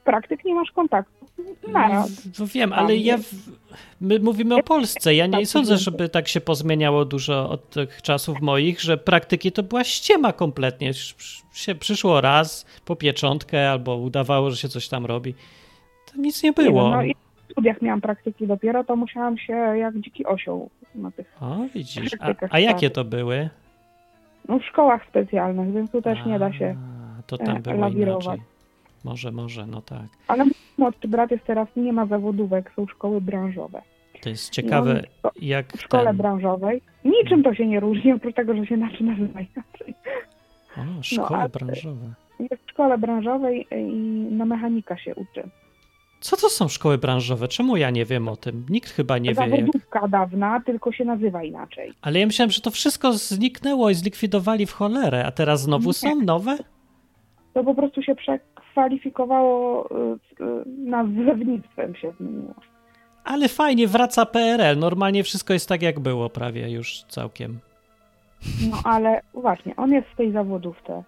[0.05, 1.20] praktyk nie masz kontaktu.
[1.69, 2.39] Naraz.
[2.39, 3.19] No wiem, ale ja.
[3.19, 3.33] W...
[4.01, 5.15] My mówimy o Polsce.
[5.15, 9.63] Ja nie sądzę, żeby tak się pozmieniało dużo od tych czasów moich, że praktyki to
[9.63, 10.93] była ściema kompletnie.
[11.53, 15.35] Się przyszło raz po pieczątkę albo udawało, że się coś tam robi.
[16.13, 16.91] To nic nie wiem, było.
[16.91, 17.15] no, i
[17.49, 22.11] w studiach miałam praktyki dopiero, to musiałam się jak dziki osioł na tych, O, widzisz.
[22.21, 23.49] A, a jakie to były?
[24.49, 26.77] no w szkołach specjalnych, więc tu też nie da się.
[27.19, 28.25] A, To tam e, było lawirować.
[28.25, 28.43] inaczej.
[29.05, 30.07] Może, może, no tak.
[30.29, 30.45] Ale
[30.79, 33.83] młodszy brat jest teraz, nie ma zawodówek, są szkoły branżowe.
[34.23, 36.17] To jest ciekawe, on szko- jak w szkole ten...
[36.17, 39.95] branżowej niczym to się nie różni, oprócz tego, że się inaczej nazywa inaczej.
[40.77, 42.07] O, szkoły ale- branżowe.
[42.51, 43.83] Jest w szkole branżowej i
[44.35, 45.43] na mechanika się uczy.
[46.21, 47.49] Co to są szkoły branżowe?
[47.49, 48.67] Czemu ja nie wiem o tym?
[48.71, 49.41] Nikt chyba nie wie.
[49.43, 49.51] Jak...
[49.51, 51.93] Zawodówka dawna, tylko się nazywa inaczej.
[52.03, 55.95] Ale ja myślałem, że to wszystko zniknęło i zlikwidowali w cholerę, a teraz znowu Nie.
[55.95, 56.59] są nowe?
[57.55, 62.55] To po prostu się przekwalifikowało, y, y, nazewnictwem się zmieniło.
[63.25, 64.79] Ale fajnie, wraca PRL.
[64.79, 67.59] Normalnie wszystko jest tak, jak było prawie już całkiem.
[68.71, 71.03] No ale właśnie, on jest w tej zawodówce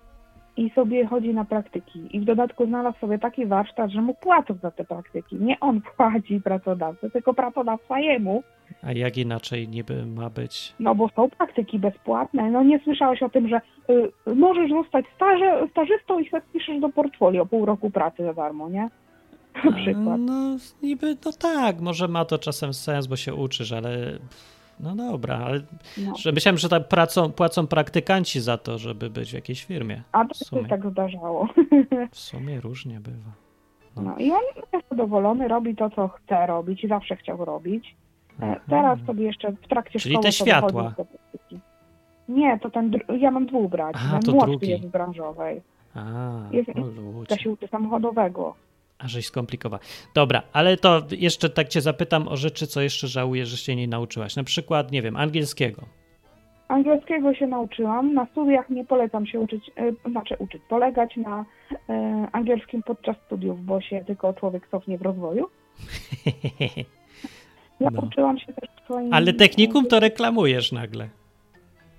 [0.56, 2.16] i sobie chodzi na praktyki.
[2.16, 5.36] I w dodatku znalazł sobie taki warsztat, że mu płacą za te praktyki.
[5.36, 8.42] Nie on płaci pracodawcy, tylko pracodawca jemu,
[8.82, 10.74] A jak inaczej niby ma być?
[10.80, 12.50] no bo są praktyki bezpłatne.
[12.50, 13.60] No nie słyszałeś o tym, że
[13.90, 18.68] y, możesz zostać staże, stażystą i sobie piszesz do portfolio pół roku pracy za darmo,
[18.68, 18.88] nie?
[19.64, 20.20] Na przykład.
[20.20, 23.90] No niby, no tak, może ma to czasem sens, bo się uczysz, ale
[24.82, 25.60] no dobra, ale
[25.98, 26.14] No.
[26.16, 30.02] że myślałem, że tak płacą, płacą praktykanci za to, żeby być w jakiejś firmie.
[30.12, 31.48] A w to się tak zdarzało.
[32.10, 33.30] W sumie różnie bywa.
[33.96, 34.40] No i on
[34.72, 37.96] jest zadowolony, robi to, co chce robić i zawsze chciał robić.
[38.40, 38.60] E, Aha.
[38.70, 40.94] Teraz sobie jeszcze w trakcie Czyli szkoły te sobie światła.
[42.28, 43.98] Nie, to ten, ja mam dwóch braci.
[44.02, 44.70] Aha, ten to młodszy drugi.
[44.70, 45.62] jest w branżowej.
[45.94, 46.00] A,
[46.50, 47.38] Jest- o Ja ludzie.
[47.38, 48.54] się uczy samochodowego.
[49.04, 49.80] A żeś skomplikował.
[50.14, 53.88] Dobra, ale to jeszcze tak cię zapytam o rzeczy, co jeszcze żałujesz, że się nie
[53.88, 54.36] nauczyłaś.
[54.36, 55.82] Na przykład, nie wiem, angielskiego.
[56.68, 58.14] Angielskiego się nauczyłam.
[58.14, 61.44] Na studiach nie polecam się uczyć, e, znaczy uczyć, polegać na
[61.88, 65.46] e, angielskim podczas studiów, bo się tylko człowiek cofnie w rozwoju.
[67.80, 68.02] Ja No.
[68.02, 69.12] uczyłam się też w swoim...
[69.14, 71.08] ale technikum to reklamujesz nagle.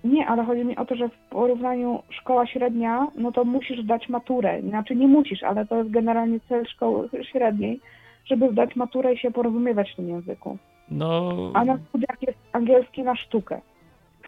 [0.03, 4.09] Nie, ale chodzi mi o to, że w porównaniu szkoła średnia, no to musisz zdać
[4.09, 4.61] maturę.
[4.61, 7.79] Znaczy nie musisz, ale to jest generalnie cel szkoły średniej,
[8.25, 10.57] żeby zdać maturę i się porozumiewać w tym języku.
[10.91, 13.61] No, A na studiach jest angielski na sztukę.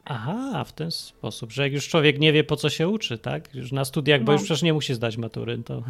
[0.05, 3.55] Aha, w ten sposób, że jak już człowiek nie wie, po co się uczy, tak?
[3.55, 4.33] Już na studiach, bo No.
[4.33, 5.83] już przecież nie musi zdać matury, to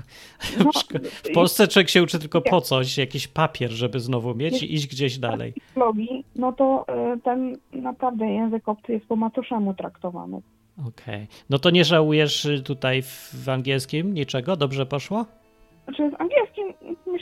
[0.65, 0.71] No,
[1.23, 4.87] w, Polsce człowiek się uczy tylko po coś, jakiś papier, żeby znowu mieć i iść
[4.87, 5.53] gdzieś dalej.
[5.75, 10.41] logii, no to e, ten naprawdę język obcy jest po macoszemu traktowany.
[10.87, 11.27] Okej.
[11.49, 14.55] No to nie żałujesz y, tutaj w, w angielskim niczego?
[14.55, 15.25] Dobrze poszło?
[15.85, 16.34] Znaczy z angielskim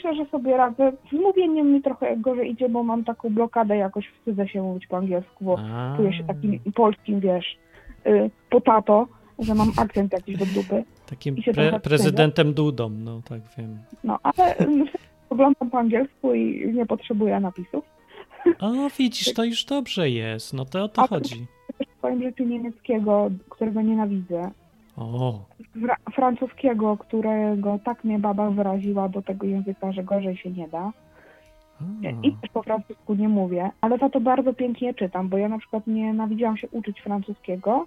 [0.04, 0.92] myślę, że sobie radzę.
[1.10, 4.96] Z mówieniem mi trochę gorzej idzie, bo mam taką blokadę, jakoś wstydzę się mówić po
[4.96, 5.96] angielsku, bo A.
[5.96, 7.56] czuję się takim polskim, wiesz,
[8.06, 9.06] y, potato,
[9.38, 10.84] że mam akcent jakiś do dupy.
[11.06, 13.78] Takim pre, prezydentem Dudą, no tak wiem.
[14.04, 14.54] No, ale
[15.30, 17.84] oglądam po angielsku i nie potrzebuję napisów.
[18.60, 20.54] O, widzisz, to już dobrze jest.
[20.54, 21.46] No to o to A- chodzi.
[21.94, 24.50] W swoim życiu niemieckiego, którego nienawidzę,
[24.96, 25.44] O,
[25.80, 30.92] fra francuskiego, którego tak mnie baba wyraziła do tego języka, że gorzej się nie da.
[32.22, 35.58] I też po francusku nie mówię, ale za to bardzo pięknie czytam, bo ja na
[35.58, 37.86] przykład nienawidziłam się uczyć francuskiego,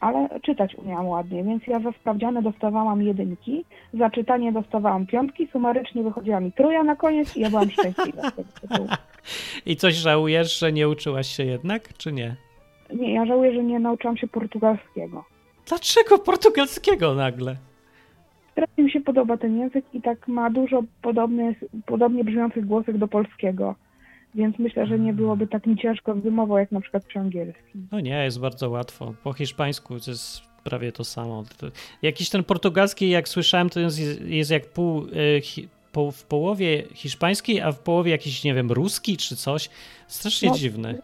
[0.00, 6.02] ale czytać umiałam ładnie, więc ja za sprawdziane dostawałam jedynki, za czytanie dostawałam piątki, sumarycznie
[6.02, 8.88] wychodziła mi trójka na koniec i ja byłam szczęśliwa z tego tytułu.
[9.66, 12.36] I coś żałujesz, że nie uczyłaś się jednak, czy nie?
[12.94, 15.24] Nie, ja żałuję, że nie nauczyłam się portugalskiego.
[15.68, 17.56] Dlaczego portugalskiego nagle?
[18.52, 23.08] Strasznie mi się podoba ten język i tak ma dużo podobnych, podobnie brzmiących głosek do
[23.08, 23.74] polskiego.
[24.34, 27.88] Więc myślę, że nie byłoby tak mi ciężko z wymową, jak na przykład przy angielskim.
[27.92, 29.14] No nie, jest bardzo łatwo.
[29.24, 31.44] Po hiszpańsku to jest prawie to samo.
[32.02, 35.06] Jakiś ten portugalski, jak słyszałem, to jest, jest jak pół,
[35.42, 39.70] hi, po, w połowie hiszpański, a w połowie jakiś, nie wiem, ruski czy coś.
[40.06, 41.02] Strasznie No, dziwny.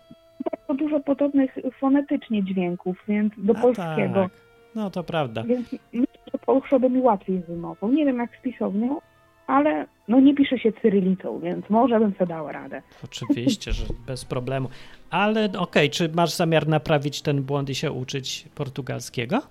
[0.50, 4.14] Bardzo dużo podobnych fonetycznie dźwięków, więc do A polskiego.
[4.14, 4.47] tak.
[4.78, 5.42] No to prawda.
[5.42, 7.92] Więc myślę, że poszłoby mi łatwiej z wymową.
[7.92, 9.00] Nie wiem jak z pisownią,
[9.46, 12.82] ale no nie pisze się cyrylicą, więc może bym sobie dała radę.
[13.04, 14.68] Oczywiście, że bez problemu.
[15.10, 19.42] Ale okej, czy masz zamiar naprawić ten błąd i się uczyć portugalskiego?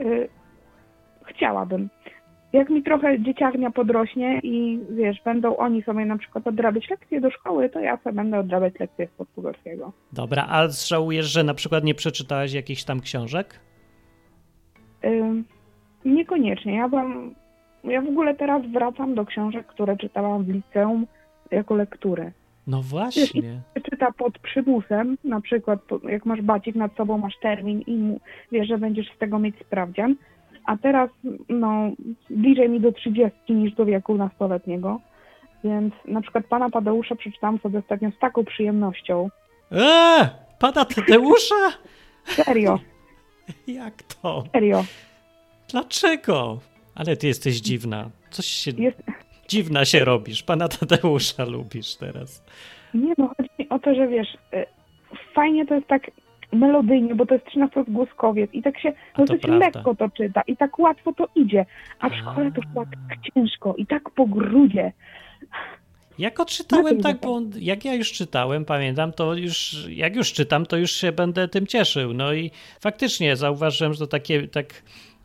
[0.00, 0.28] Y,
[1.26, 1.88] chciałabym.
[2.52, 7.30] Jak mi trochę dzieciarnia podrośnie i wiesz, będą oni sobie na przykład odrabiać lekcje do
[7.30, 9.92] szkoły, to ja sobie będę odrabiać lekcje z portugalskiego.
[10.12, 13.60] Dobra, a żałujesz, że na przykład nie przeczytałeś jakichś tam książek?
[16.04, 16.76] Niekoniecznie.
[16.76, 17.34] Ja byłam,
[17.84, 21.06] ja w ogóle teraz wracam do książek, które czytałam w liceum
[21.50, 22.32] jako lektury.
[22.66, 23.60] No właśnie.
[23.90, 28.20] czyta pod przymusem, na przykład jak masz bacik nad sobą, masz termin i mu,
[28.52, 30.14] wiesz, że będziesz z tego mieć sprawdzian,
[30.66, 31.10] a teraz
[31.48, 31.90] no
[32.30, 35.00] bliżej mi do 30 niż do wieku nastoletniego,
[35.64, 39.28] więc na przykład pana Tadeusza przeczytałam sobie ostatnio z taką przyjemnością.
[39.72, 41.70] Eee, pana Tadeusza?
[42.24, 42.78] Serio,
[43.66, 44.44] Jak to?
[44.52, 44.84] serio.
[45.68, 46.60] Dlaczego?
[46.94, 48.10] Ale ty jesteś dziwna.
[48.30, 48.70] Coś się...
[48.70, 49.02] Jest,
[49.48, 50.42] Dziwna się robisz.
[50.42, 52.44] Pana Tadeusza lubisz teraz.
[52.94, 54.66] nie no, chodzi mi o to, że wiesz, y,
[55.34, 56.10] fajnie to jest tak
[56.52, 59.66] melodyjnie, bo to jest 13-głoskowiec i tak się to dosyć prawda.
[59.66, 61.66] lekko to czyta i tak łatwo to idzie,
[62.00, 64.92] a w szkole to chyba tak ciężko i tak po grudzie.
[66.18, 70.32] Jak odczytałem Na tym tak, bo jak ja już czytałem, pamiętam, to już, jak już
[70.32, 72.14] czytam, to już się będę tym cieszył.
[72.14, 74.82] No i faktycznie zauważyłem, że to takie, tak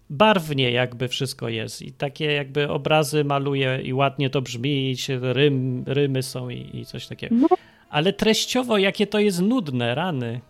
[0.09, 5.19] barwnie jakby wszystko jest i takie jakby obrazy maluje i ładnie to brzmi i się
[5.33, 7.35] rym, rymy są i, i coś takiego.
[7.35, 7.47] No,
[7.89, 10.41] Ale treściowo, jakie to jest nudne, rany.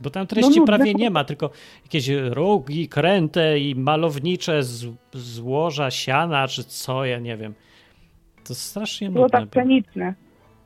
[0.00, 1.50] Bo tam treści No prawie nie ma, tylko
[1.82, 7.54] jakieś rogi, kręte i malownicze z, złoża siana, czy co, ja nie wiem.
[8.48, 10.14] To strasznie było nudne tak pszeniczne.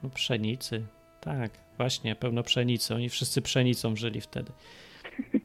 [0.02, 0.82] no pszenicy.
[1.20, 2.94] Tak, właśnie, pełno pszenicy.
[2.94, 4.52] Oni wszyscy pszenicą żyli wtedy.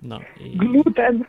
[0.01, 1.23] No, i, Gluten.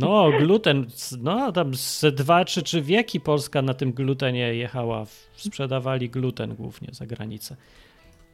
[0.00, 0.86] no gluten,
[1.22, 5.04] no tam z dwa czy trzy wieki Polska na tym glutenie jechała.
[5.32, 7.56] Sprzedawali gluten głównie za granicę.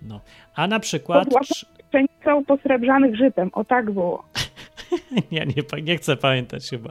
[0.02, 0.20] No,
[0.54, 1.28] a na przykład...
[1.88, 3.50] Pszenicą posrebrzanych żytem.
[3.52, 4.24] O tak było.
[5.30, 6.90] Ja nie, nie chcę pamiętać chyba.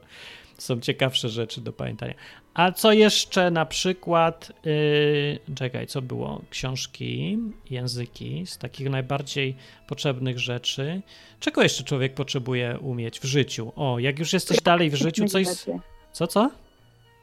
[0.58, 2.14] Są ciekawsze rzeczy do pamiętania.
[2.54, 6.42] A co jeszcze na przykład, yy, czekaj, co było?
[6.50, 7.38] Książki,
[7.70, 9.56] języki z takich najbardziej
[9.88, 11.02] potrzebnych rzeczy.
[11.40, 13.72] Czego jeszcze człowiek potrzebuje umieć w życiu?
[13.76, 15.48] O, jak już jesteś dalej w życiu, coś...
[16.12, 16.52] Co, co?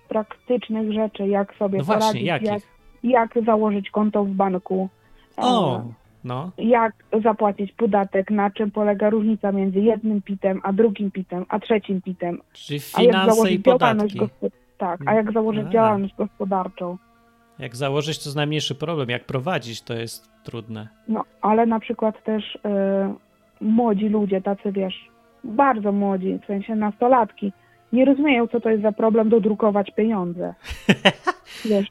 [0.09, 2.63] Praktycznych rzeczy, jak sobie No właśnie, poradzić, jak,
[3.03, 4.89] jak założyć konto w banku.
[5.37, 6.51] O, e, no.
[6.59, 12.03] Jak zapłacić podatek, na czym polega różnica między jednym pitem, a drugim pitem, a trzecim
[12.03, 12.41] pitem.
[12.53, 14.21] Czyli finanse i podatki.
[14.79, 15.71] Tak, a jak założyć A.
[15.71, 16.99] działalność gospodarczą.
[17.59, 19.09] Jak założyć, to jest najmniejszy problem.
[19.09, 20.89] Jak prowadzić, to jest trudne.
[21.09, 23.15] No, ale na przykład też e,
[23.61, 25.09] młodzi ludzie, tacy wiesz,
[25.45, 27.53] bardzo młodzi, w sensie nastolatki,
[27.93, 30.55] nie rozumieją, co to jest za problem dodrukować pieniądze.
[31.71, 31.87] Wiesz,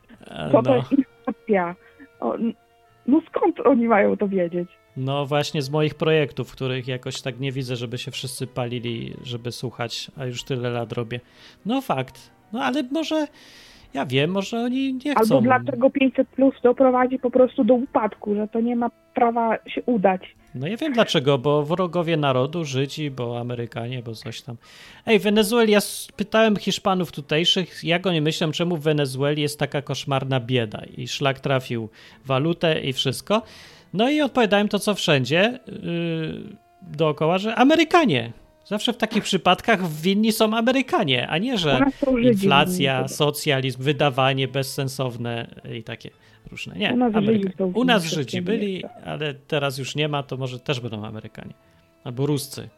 [0.52, 0.76] co to No.
[0.76, 1.76] jest inflacja.
[3.08, 4.70] No skąd oni mają to wiedzieć?
[4.98, 9.52] No właśnie z moich projektów, których jakoś tak nie widzę, żeby się wszyscy palili, żeby
[9.52, 11.20] słuchać, a już tyle lat robię.
[11.66, 12.32] No fakt.
[12.54, 13.28] No ale może,
[13.94, 15.36] ja wiem, może oni nie chcą.
[15.36, 19.82] Albo dlaczego 500 plus doprowadzi po prostu do upadku, że to nie ma prawa się
[19.86, 20.36] udać.
[20.56, 24.56] No ja wiem dlaczego, bo wrogowie narodu, Żydzi, bo Amerykanie, bo coś tam.
[25.06, 25.80] Ej, w Wenezueli, ja
[26.16, 31.40] pytałem Hiszpanów tutejszych, jak oni myślą, czemu w Wenezueli jest taka koszmarna bieda i szlak
[31.40, 31.90] trafił
[32.26, 33.42] walutę i wszystko.
[33.94, 38.32] No i odpowiadałem to, co wszędzie yy, dookoła, że Amerykanie.
[38.66, 41.80] Zawsze w takich przypadkach winni są Amerykanie, a nie, że
[42.22, 45.48] inflacja, socjalizm, wydawanie bezsensowne
[45.78, 46.10] i takie
[46.52, 46.76] różne.
[46.76, 47.14] Nie, U nas
[48.04, 51.54] Żydzi U nas byli, ale teraz już nie ma, to może też będą Amerykanie.
[52.04, 52.70] Albo Ruscy.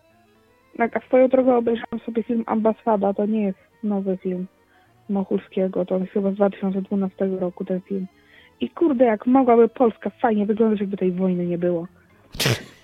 [0.77, 4.47] Tak, a swoją drogą obejrzałam sobie film Ambasada, to nie jest nowy film
[5.09, 8.07] Mochulskiego, to jest chyba z 2012 roku ten film.
[8.61, 11.87] I kurde, jak mogłaby Polska fajnie wyglądać, jakby tej wojny nie było.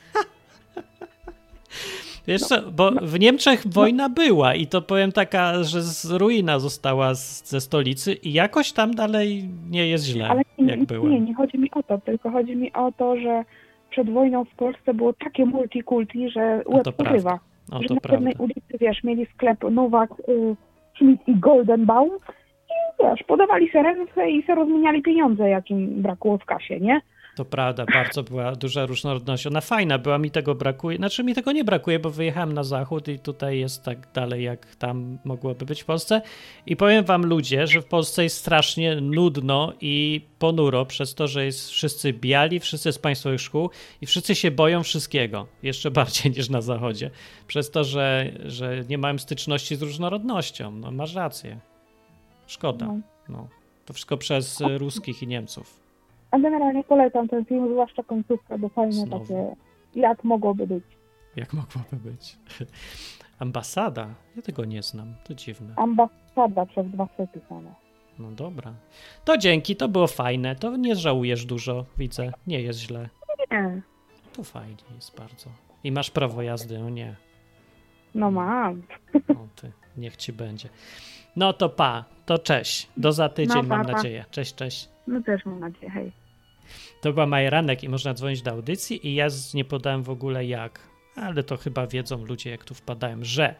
[2.27, 7.15] Wiesz co, bo w Niemczech wojna była i to powiem taka, że z ruina została
[7.15, 11.07] z, ze stolicy i jakoś tam dalej nie jest źle, Ale nie, jak było.
[11.09, 13.43] nie, nie chodzi mi o to, tylko chodzi mi o to, że
[13.89, 17.13] przed wojną w Polsce było takie multikulti, że No łeb to porywa.
[17.29, 17.39] prawda.
[17.71, 20.55] No że na pewnej ulicy, wiesz, mieli sklep Nowak, y,
[20.97, 22.09] Schmidt i Goldenbaum
[22.69, 27.01] i wiesz, podawali se ręce i se rozmieniali pieniądze, jakim brakło w kasie, nie?
[27.35, 29.47] To prawda, bardzo była duża różnorodność.
[29.47, 30.97] Ona fajna była, mi tego brakuje.
[30.97, 34.75] Znaczy mi tego nie brakuje, bo wyjechałem na zachód i tutaj jest tak dalej, jak
[34.75, 36.21] tam mogłoby być w Polsce.
[36.65, 41.45] I powiem wam ludzie, że w Polsce jest strasznie nudno i ponuro przez to, że
[41.45, 43.69] jest wszyscy biali, wszyscy z państwowych szkół
[44.01, 45.47] i wszyscy się boją wszystkiego.
[45.63, 47.11] Jeszcze bardziej niż na zachodzie.
[47.47, 50.71] Przez to, że, że nie mają styczności z różnorodnością.
[50.71, 51.59] No masz rację.
[52.47, 52.85] Szkoda.
[52.85, 52.99] No.
[53.29, 53.47] No.
[53.85, 55.80] To wszystko przez ruskich i Niemców.
[56.31, 59.19] A generalnie polecam ten film, zwłaszcza końcówkę, bo fajne Znowu.
[59.19, 59.55] takie,
[59.95, 60.83] jak mogłoby być.
[61.35, 62.37] Jak mogłoby być?
[63.39, 64.07] Ambasada?
[64.35, 65.13] Ja tego nie znam.
[65.23, 65.73] To dziwne.
[65.77, 67.73] Ambasada przez dwa pisane.
[68.19, 68.73] No dobra.
[69.25, 70.55] To dzięki, to było fajne.
[70.55, 72.31] To nie żałujesz dużo, widzę.
[72.47, 73.09] Nie jest źle.
[73.51, 73.81] Nie,
[74.33, 75.49] To fajnie jest bardzo.
[75.83, 77.15] I masz prawo jazdy, o nie.
[78.15, 78.81] no mam.
[79.29, 80.69] O ty, niech ci będzie.
[81.35, 82.89] No to pa, to cześć.
[82.97, 83.91] Do za tydzień, No, pa, mam pa.
[83.91, 84.25] nadzieję.
[84.31, 84.89] Cześć, cześć.
[85.07, 86.11] No też mam nadzieję, hej.
[87.01, 90.79] To była Majeranek i można dzwonić do audycji i ja nie podałem w ogóle jak,
[91.15, 93.55] ale to chyba wiedzą ludzie, jak tu wpadałem, że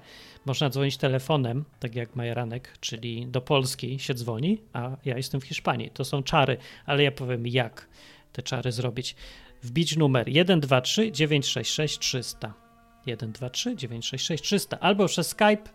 [0.46, 5.44] można dzwonić telefonem, tak jak Majeranek, czyli do Polski się dzwoni, a ja jestem w
[5.44, 5.90] Hiszpanii.
[5.90, 7.88] To są czary, ale ja powiem jak
[8.34, 9.16] te czary zrobić.
[9.64, 12.54] Wbić numer 123 966 300.
[13.02, 15.70] 123 966 300 albo przez Skype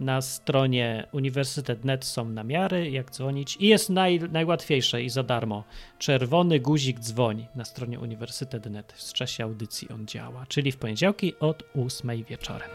[0.00, 5.64] na stronie Uniwersytet.net są namiary, jak dzwonić i jest naj, najłatwiejsze i za darmo.
[5.98, 8.92] Czerwony guzik dzwoń na stronie Uniwersytet.net.
[8.92, 12.68] W czasie audycji on działa, czyli w poniedziałki od 8 wieczorem.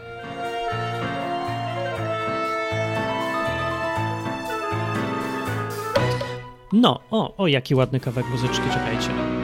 [6.74, 9.39] No, o, o, jaki ładny kawałek muzyczki, czekajcie.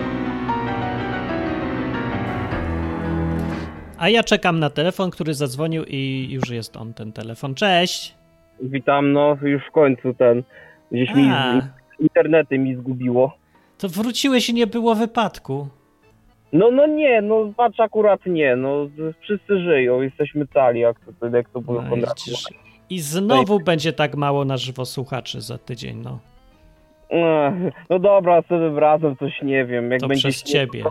[4.05, 7.55] A ja czekam na telefon, który zadzwonił i już jest on, ten telefon.
[7.55, 8.15] Cześć!
[8.61, 10.43] Witam, no już w końcu ten.
[10.91, 13.37] Gdzieś mi A, z internety mi zgubiło.
[13.77, 15.67] to wróciłeś i nie było wypadku.
[16.53, 18.89] No, no nie, no patrz akurat nie, no
[19.21, 21.95] wszyscy żyją, jesteśmy cali, jak to, jak to było No.
[22.89, 26.19] I znowu będzie tak mało na żywo słuchaczy za tydzień, no.
[27.09, 30.83] Ech, No dobra, sobie razem coś nie wiem, jak To będzie przez ciebie.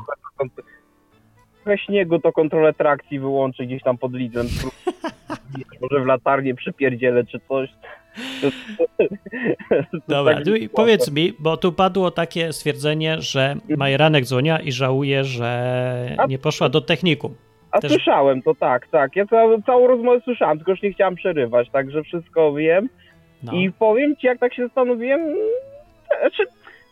[1.65, 4.47] Trochę, śniegu, to kontrolę trakcji wyłączę gdzieś tam pod lidzem.
[5.81, 7.71] Może w latarnię przypierdzielę czy coś.
[10.09, 16.17] Dobra, tak powiedz mi, bo tu padło takie stwierdzenie, że Majeranek dzwonia i żałuje, że
[16.29, 17.35] nie poszła do technikum.
[17.71, 19.17] A Też- słyszałem to, tak, tak.
[19.17, 22.89] Ja całą, całą rozmowę słyszałem, tylko już nie chciałem przerywać, także wszystko wiem.
[23.43, 23.53] No.
[23.53, 25.35] I powiem ci, jak tak się zastanowiłem,
[26.37, 26.43] czy,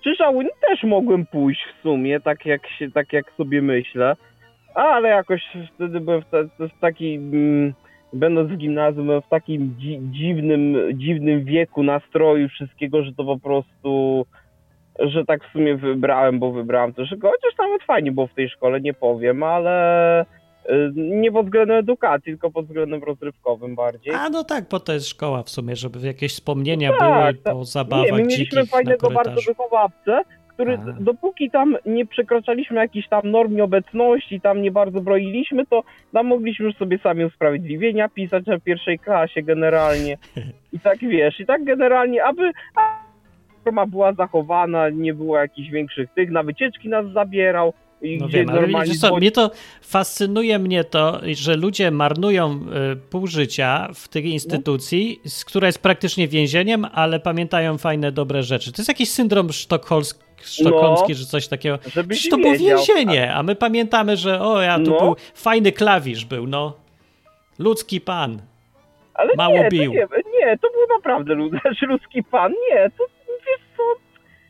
[0.04, 0.48] czy żałuję?
[0.48, 4.16] No Też mogłem pójść w sumie, tak jak, się, tak jak sobie myślę.
[4.74, 5.42] Ale jakoś
[5.74, 7.74] wtedy byłem w, ta, w takim, mm,
[8.12, 13.38] będąc w gimnazjum, byłem w takim dzi, dziwnym, dziwnym wieku nastroju wszystkiego, że to po
[13.38, 14.26] prostu,
[14.98, 18.48] że tak w sumie wybrałem, bo wybrałem to, że chociaż nawet fajnie było w tej
[18.48, 24.14] szkole, nie powiem, ale y, nie pod względem edukacji, tylko pod względem rozrywkowym bardziej.
[24.14, 27.64] A no tak, bo to jest szkoła w sumie, żeby jakieś wspomnienia tak, były po
[27.64, 30.22] zabawach Nie, my mieliśmy dzikich fajnego bardzo wychowawcę,
[30.54, 36.26] który dopóki tam nie przekraczaliśmy jakiejś tam norm obecności, tam nie bardzo broiliśmy, to tam
[36.26, 40.18] mogliśmy już sobie sami usprawiedliwienia pisać na pierwszej klasie generalnie.
[40.72, 43.02] I tak wiesz, i tak generalnie, aby a,
[43.66, 47.72] norma była zachowana, nie było jakichś większych tych, na wycieczki nas zabierał.
[48.02, 49.50] I No wiem, ale normalnie widzisz co, mnie to
[49.82, 52.60] fascynuje mnie to, że ludzie marnują
[52.92, 58.42] y, pół życia w tej instytucji, z która jest praktycznie więzieniem, ale pamiętają fajne, dobre
[58.42, 58.72] rzeczy.
[58.72, 59.48] To jest jakiś syndrom
[60.44, 61.78] sztokholski, sztokholmski, że coś takiego.
[61.78, 64.98] Przecież to było więzienie, a my pamiętamy, że o, ja tu No.
[64.98, 66.72] był fajny klawisz był, no.
[67.58, 68.38] Ludzki pan.
[69.14, 69.92] Ale Mało nie, bił.
[69.92, 70.06] To nie,
[70.40, 72.52] nie, to był naprawdę lud- ludzki pan.
[72.70, 73.82] Nie, to wiesz co,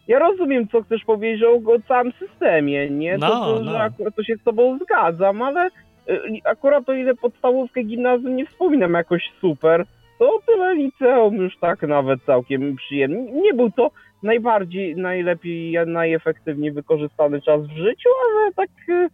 [0.09, 1.59] ja rozumiem, co chcesz powiedzieć o,
[1.89, 3.19] całym systemie, nie?
[3.19, 3.73] No, to, to, no.
[3.73, 5.67] Że akurat to się z tobą zgadzam, ale
[6.09, 9.87] y, akurat o ile podstawówkę gimnazjum nie wspominam jakoś super,
[10.19, 13.33] to tyle liceum już tak nawet całkiem przyjemnie.
[13.33, 13.91] Nie był to
[14.23, 19.09] najbardziej, najlepiej, najefektywniej wykorzystany czas w życiu, ale tak y,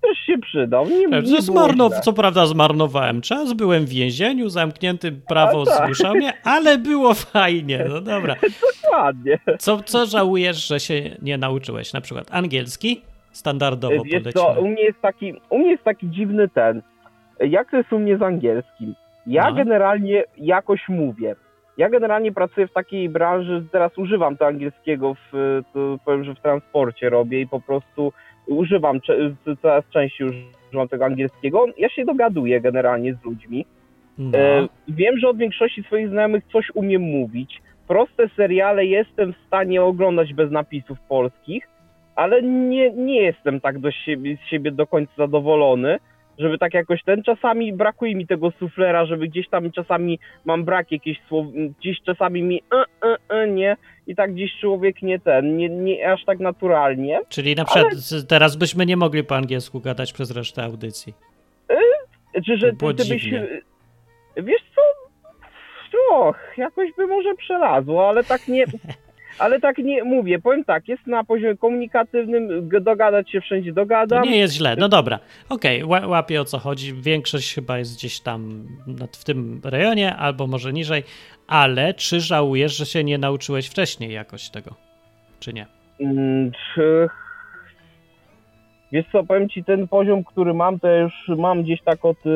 [0.00, 0.86] też się przydał.
[0.86, 5.86] Nie, nie zmarnow, co prawda zmarnowałem czas, byłem w więzieniu, zamknięty, prawo A tak.
[5.86, 8.34] zmuszał mnie, ale było fajnie, no dobra.
[8.84, 9.38] Dokładnie.
[9.58, 11.92] Co, co żałujesz, że się nie nauczyłeś?
[11.92, 13.02] Na przykład angielski?
[13.32, 16.82] Standardowo Wiesz co, u mnie jest taki, u mnie jest taki dziwny ten.
[17.40, 18.94] Jak to jest u mnie z angielskim?
[19.26, 19.56] Ja No.
[19.56, 21.36] generalnie jakoś mówię.
[21.76, 26.40] Ja generalnie pracuję w takiej branży, teraz używam to angielskiego, w, to powiem, że w
[26.40, 28.12] transporcie robię i po prostu
[28.46, 29.00] używam,
[29.62, 30.28] coraz częściej
[30.68, 31.66] używam tego angielskiego.
[31.78, 33.66] Ja się dogaduję generalnie z ludźmi.
[34.18, 34.38] No.
[34.38, 37.62] E, wiem, że od większości swoich znajomych coś umiem mówić.
[37.88, 41.68] Proste seriale jestem w stanie oglądać bez napisów polskich,
[42.14, 45.98] ale nie, nie jestem tak do siebie, z siebie do końca zadowolony,
[46.38, 47.22] żeby tak jakoś ten.
[47.22, 51.46] Czasami brakuje mi tego suflera, żeby gdzieś tam czasami mam brak jakichś słów,
[51.80, 53.76] gdzieś czasami mi e, e, e, nie
[54.06, 57.20] i tak gdzieś człowiek nie ten, nie, nie aż tak naturalnie.
[57.28, 61.14] Czyli na przykład z- teraz byśmy nie mogli po angielsku gadać przez resztę audycji.
[62.46, 63.30] Czy że ty, ty byś.
[64.36, 64.82] Wiesz co?
[66.12, 68.64] Och, jakoś by może przelazło, ale tak nie.
[69.38, 74.22] Ale tak nie mówię, powiem tak, jest na poziomie komunikatywnym, dogadać się wszędzie To dogadam.
[74.24, 74.76] nie jest źle.
[74.78, 75.18] No dobra,
[75.48, 76.94] okej, ła- łapię o co chodzi.
[76.94, 78.66] Większość chyba jest gdzieś tam
[79.12, 81.02] w tym rejonie, albo może niżej,
[81.46, 84.70] ale czy żałujesz, że się nie nauczyłeś wcześniej jakoś tego?
[85.40, 85.66] Czy nie?
[86.00, 87.08] Mm, czy-
[88.92, 92.30] Wiesz co, powiem ci, ten poziom, który mam, to już mam gdzieś tak od y,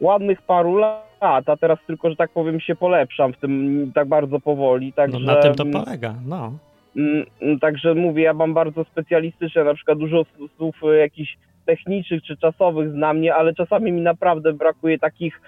[0.00, 4.40] ładnych paru lat, a teraz tylko, że tak powiem, się polepszam w tym tak bardzo
[4.40, 4.92] powoli.
[4.92, 6.52] Także, No na tym to polega, no.
[6.96, 10.24] Mm, mm, Także mówię, ja mam bardzo specjalistyczne, na przykład dużo
[10.56, 11.36] słów e, jakichś
[11.66, 15.40] technicznych czy czasowych znam mnie, ale czasami mi naprawdę brakuje takich,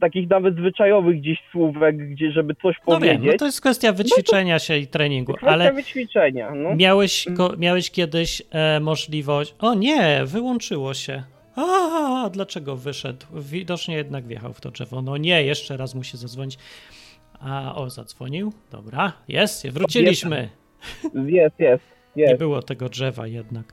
[0.00, 3.32] takich nawet zwyczajowych gdzieś słówek, gdzie żeby coś No wiem, powiedzieć.
[3.32, 6.54] no to jest kwestia wyćwiczenia się i treningu, ale wyćwiczenia.
[6.54, 6.76] No.
[6.76, 9.54] miałeś, ko, miałeś kiedyś e, możliwość...
[9.60, 11.22] O nie, wyłączyło się.
[11.60, 13.26] A, dlaczego wyszedł?
[13.34, 15.02] Widocznie jednak wjechał w to drzewo.
[15.02, 16.58] No nie, jeszcze raz musi zadzwonić.
[17.40, 18.52] A, o, zadzwonił.
[18.70, 20.48] Dobra, jest, wróciliśmy.
[21.26, 21.84] Jest, jest,
[22.16, 22.38] Nie jest.
[22.38, 23.72] było tego drzewa jednak.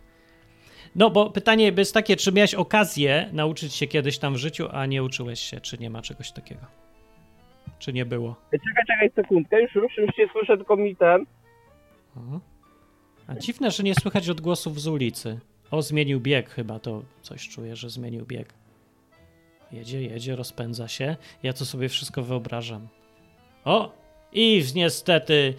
[0.96, 4.86] No, bo pytanie jest takie, czy miałeś okazję nauczyć się kiedyś tam w życiu, a
[4.86, 6.62] nie uczyłeś się, czy nie ma czegoś takiego?
[7.80, 8.36] Czy nie było?
[8.52, 11.26] Czekaj, czekaj sekundkę, już, już, już się słyszę, tylko mi ten.
[12.18, 12.40] Mhm.
[13.28, 15.40] A dziwne, że nie słychać odgłosów z ulicy.
[15.72, 18.54] O, zmienił bieg chyba, to coś czuję, że zmienił bieg.
[19.72, 21.16] Jedzie, jedzie, rozpędza się.
[21.44, 22.88] Ja to sobie wszystko wyobrażam.
[23.66, 23.92] O!
[24.32, 25.54] I niestety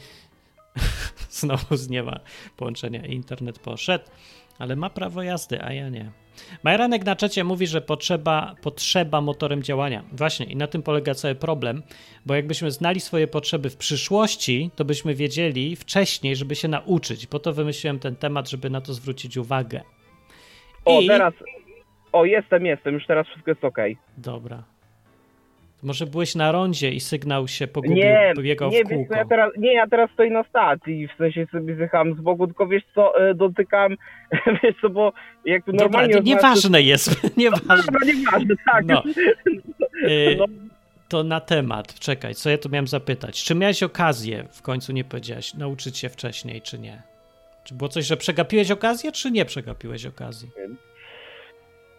[1.31, 2.21] znowu nie ma
[2.57, 3.07] połączenia.
[3.07, 4.05] Internet poszedł,
[4.59, 6.13] ale ma prawo jazdy, a ja nie.
[6.63, 10.05] Majranek na czacie mówi, że potrzeba, potrzeba motorem działania.
[10.13, 11.83] Właśnie, i na tym polega cały problem,
[12.27, 17.27] bo jakbyśmy znali swoje potrzeby w przyszłości, to byśmy wiedzieli wcześniej, żeby się nauczyć.
[17.27, 19.83] Po to wymyśliłem ten temat, żeby na to zwrócić uwagę.
[20.85, 21.35] O, I- teraz.
[22.13, 23.97] O, jestem, jestem, już teraz wszystko jest okej.
[24.19, 24.63] Dobra.
[25.83, 29.13] Może byłeś na rondzie i sygnał się pogubił, Nie, biegał nie, w wiesz kółko.
[29.15, 32.47] co, ja teraz, nie, ja teraz stoję na stacji, w sensie sobie zjechałem z boku,
[32.47, 33.97] tylko wiesz co, e, dotykam,
[34.63, 35.13] wiesz co, bo
[35.45, 36.09] jak Dobra, normalnie...
[36.09, 37.77] nie, rozmawiasz, nieważne jest, nieważne.
[37.77, 38.85] Dobra, nieważne, tak.
[38.87, 39.03] No.
[40.39, 40.45] No.
[41.09, 43.45] To na temat, czekaj, co ja tu miałem zapytać?
[43.45, 47.03] Czy miałeś okazję, w końcu nie powiedziałeś, nauczyć się wcześniej, czy nie?
[47.69, 50.51] Czy było coś, że przegapiłeś okazję, czy nie przegapiłeś okazji?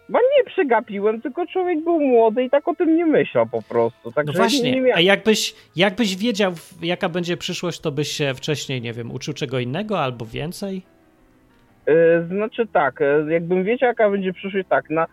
[0.09, 3.99] Bo nie przegapiłem, tylko człowiek był młody i tak o tym nie myślał po prostu.
[4.05, 5.05] No Także właśnie, a miałem...
[5.05, 9.99] jakbyś, jakbyś wiedział, jaka będzie przyszłość, to byś się wcześniej, nie wiem, uczył czego innego
[9.99, 10.81] albo więcej?
[11.85, 15.07] E, Znaczy tak, e, jakbym wiedział jaka będzie przyszłość, tak, na,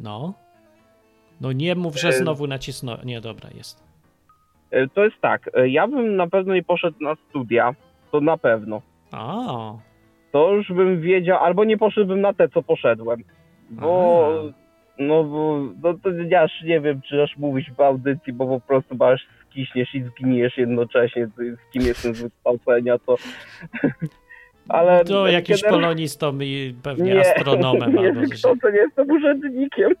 [0.00, 0.34] No.
[1.40, 2.96] No nie mów, że E, znowu nacisnął.
[3.04, 3.89] Nie, dobra, jest.
[4.70, 7.74] E, to jest tak, e, ja bym na pewno nie poszedł na studia,
[8.12, 8.82] to na pewno.
[9.12, 9.72] A,
[10.32, 13.22] To już bym wiedział, albo nie poszedłbym na te, co poszedłem.
[13.70, 14.52] Bo, Aha.
[14.98, 18.60] no bo, no to ja aż nie wiem, czy aż mówić w audycji, bo po
[18.60, 23.16] prostu aż skiśniesz i zginiesz jednocześnie, z kim jestem z wykształcenia, to...
[24.68, 25.04] Ale...
[25.04, 28.28] to jakiś generalnie- polonistą i pewnie astronomem nie, albo coś.
[28.28, 29.90] wykształcenie, jestem urzędnikiem.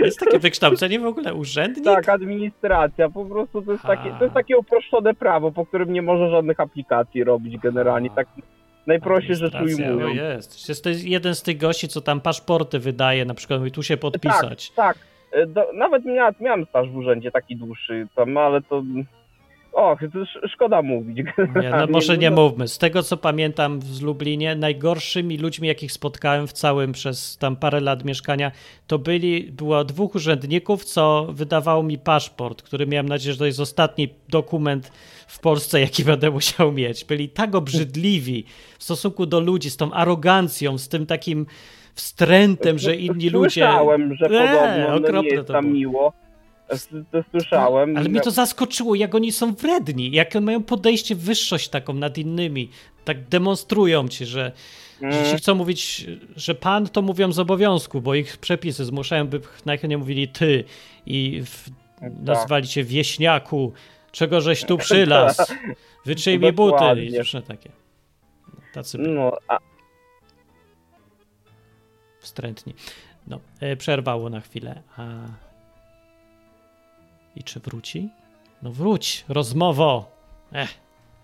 [0.00, 1.84] Jest takie wykształcenie w ogóle urzędnik?
[1.84, 6.02] Tak, administracja, po prostu to jest, takie, to jest takie uproszczone prawo, po którym nie
[6.02, 8.28] może żadnych aplikacji robić generalnie, tak
[8.86, 10.02] najprościej rzecz ujmując.
[10.02, 10.68] O jest.
[10.68, 13.96] Jest to jeden z tych gości, co tam paszporty wydaje, na przykład mówi, tu się
[13.96, 14.70] podpisać.
[14.70, 15.06] Tak, tak.
[15.32, 18.82] E, Do, nawet mia, miałem staż w urzędzie taki dłuższy tam, ale to...
[19.72, 19.98] Och,
[20.48, 21.26] szkoda mówić.
[21.62, 22.68] Nie, no może nie No, mówmy.
[22.68, 27.80] Z tego co pamiętam w Lublinie, najgorszymi ludźmi, jakich spotkałem w całym przez tam parę
[27.80, 28.52] lat mieszkania,
[28.86, 33.60] to byli, było dwóch urzędników, co wydawało mi paszport, który miałem nadzieję, że to jest
[33.60, 34.92] ostatni dokument
[35.26, 37.04] w Polsce, jaki będę musiał mieć.
[37.04, 38.44] Byli tak obrzydliwi
[38.78, 41.46] w stosunku do ludzi, z tą arogancją, z tym takim
[41.94, 43.50] wstrętem, że inni ludzie...
[43.50, 45.74] Słyszałem, że Eee, podobno no, okropne nie jest to tam było.
[45.74, 46.12] miło.
[47.12, 47.96] To słyszałem.
[47.96, 52.18] Ale mnie to zaskoczyło, jak oni są wredni, jak oni mają podejście, wyższość taką nad
[52.18, 52.70] innymi.
[53.04, 54.52] Tak demonstrują ci, że,
[55.00, 55.24] że Mm.
[55.30, 56.06] ci chcą mówić,
[56.36, 60.64] że pan to mówią z obowiązku, bo ich przepisy zmuszają, by najchętniej mówili ty
[61.06, 62.12] i w, Tak.
[62.22, 63.72] nazwali cię wieśniaku,
[64.12, 65.52] czego żeś tu przylas,
[66.06, 67.70] wytrzyj mi buty i różne takie.
[68.72, 69.58] Tacy No, a,
[72.20, 72.74] wstrętni.
[73.26, 74.82] No, e, przerwało na chwilę.
[74.96, 75.04] A...
[77.36, 78.08] I czy wróci?
[78.62, 80.10] No wróć, rozmowo.
[80.52, 80.74] Ech,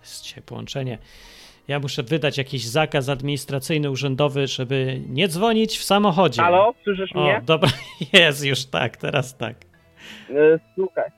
[0.01, 0.97] jest dzisiaj połączenie.
[1.67, 6.41] Ja muszę wydać jakiś zakaz administracyjny, urzędowy, żeby nie dzwonić w samochodzie.
[6.41, 7.41] halo, słyszysz O, mnie?
[7.45, 7.69] dobra,
[8.13, 9.55] jest już tak, teraz tak.
[10.29, 10.33] E,
[10.75, 11.09] Słuchaj.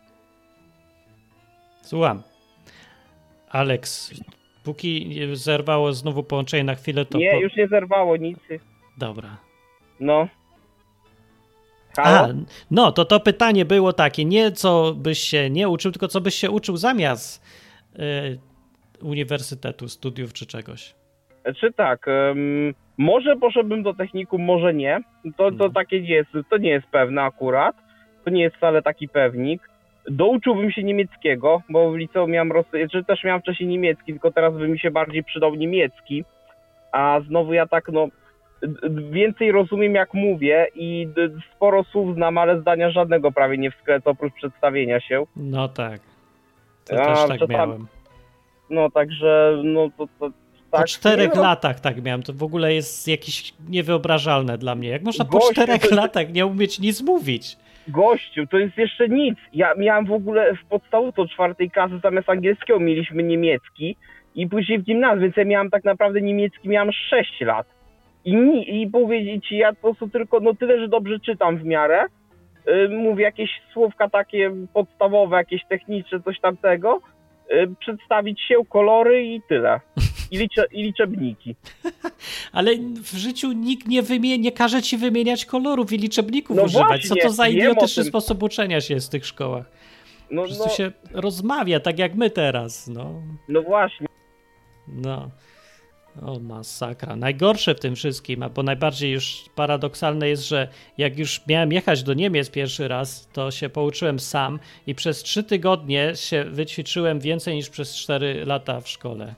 [1.81, 2.23] Słucham.
[3.49, 4.13] Alex,
[4.63, 7.17] póki zerwało znowu połączenie na chwilę, to...
[7.17, 8.39] Nie, po- już nie zerwało nic.
[8.97, 9.37] Dobra.
[9.99, 10.27] No.
[11.95, 12.17] Halo?
[12.27, 12.27] A,
[12.71, 16.35] no to to pytanie było takie, nie co byś się nie uczył, tylko co byś
[16.35, 17.45] się uczył zamiast
[17.99, 18.39] y,
[19.05, 20.95] uniwersytetu, studiów czy czegoś.
[21.59, 24.99] Czy tak, em, może poszedłbym do technikum, może nie.
[25.37, 25.69] To, to No.
[25.69, 27.75] takie nie jest, to nie jest pewne akurat.
[28.25, 29.69] To nie jest wcale taki pewnik.
[30.09, 34.53] Douczyłbym się niemieckiego, bo w liceum miałem rosyjski, czy też miałem wcześniej niemiecki, tylko teraz
[34.53, 36.23] by mi się bardziej przydał niemiecki.
[36.91, 38.07] A znowu ja tak, no,
[39.11, 41.07] więcej rozumiem jak mówię i
[41.55, 45.23] sporo słów znam, ale zdania żadnego prawie nie wskręcę oprócz przedstawienia się.
[45.35, 46.01] No tak.
[46.85, 47.87] To A, też tak miałem.
[48.69, 50.31] No także, no to, to
[50.71, 50.81] tak.
[50.81, 52.23] Po czterech no, latach tak miałem.
[52.23, 54.89] To w ogóle jest jakieś niewyobrażalne dla mnie.
[54.89, 57.57] Jak można po Gościu, czterech to- latach nie umieć nic mówić?
[57.87, 59.39] Gościu, to jest jeszcze nic.
[59.53, 63.95] Ja miałem w ogóle w podstawówce od czwartej klasy zamiast angielskiego mieliśmy niemiecki
[64.35, 67.67] i później w gimnazjum, więc ja miałem tak naprawdę niemiecki, miałem 6 lat.
[68.25, 68.35] I,
[68.81, 72.05] i powiedzieć ja po prostu tylko, no tyle, że dobrze czytam w miarę.
[72.67, 77.01] Yy, mówię jakieś słówka takie podstawowe, jakieś techniczne, coś tamtego.
[77.49, 79.79] Yy, przedstawić się, kolory i tyle.
[80.31, 81.55] I, licze, i liczebniki.
[82.51, 82.71] Ale
[83.03, 87.01] w życiu nikt nie, wymie- nie każe ci wymieniać kolorów i liczebników No używać.
[87.01, 89.65] Co właśnie, to za idiotyczny sposób uczenia się jest w tych szkołach?
[90.31, 92.87] No, Po prostu no, się rozmawia tak jak my teraz.
[92.87, 93.21] No.
[93.47, 94.07] no właśnie.
[94.87, 95.29] No.
[96.21, 97.15] O, masakra.
[97.15, 100.67] Najgorsze w tym wszystkim, bo najbardziej już paradoksalne jest, że
[100.97, 105.43] jak już miałem jechać do Niemiec pierwszy raz, to się pouczyłem sam i przez trzy
[105.43, 109.35] tygodnie się wyćwiczyłem więcej niż przez cztery lata w szkole.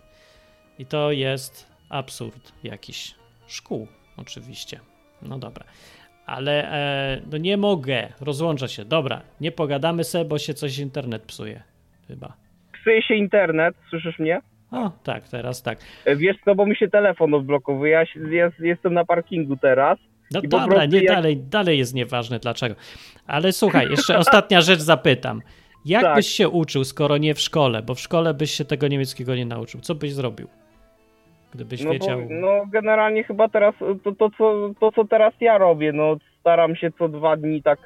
[0.79, 3.15] I to jest absurd jakiś.
[3.47, 4.79] Szkół, oczywiście.
[5.21, 5.65] No dobra.
[6.25, 8.85] Ale e, no nie mogę, rozłącza się.
[8.85, 11.63] Dobra, nie pogadamy sobie, bo się coś internet psuje.
[12.07, 12.33] Chyba.
[12.81, 14.41] Psuje się internet, słyszysz mnie?
[14.71, 15.79] O, tak, teraz tak.
[16.05, 19.99] E, Wiesz co, bo mi się telefon odblokowuje, ja, ja jestem na parkingu teraz.
[20.33, 22.75] No dobra, nie, jak- dalej, dalej jest nieważne dlaczego.
[23.27, 25.41] Ale słuchaj, jeszcze ostatnia rzecz zapytam.
[25.85, 26.15] Jak Tak.
[26.15, 27.81] byś się uczył, skoro nie w szkole?
[27.81, 29.81] Bo w szkole byś się tego niemieckiego nie nauczył.
[29.81, 30.47] Co byś zrobił?
[31.53, 32.21] Gdybyś No, bo, wiedział.
[32.29, 36.91] no generalnie chyba teraz, to, to, co, to co teraz ja robię, no staram się
[36.99, 37.79] co dwa dni tak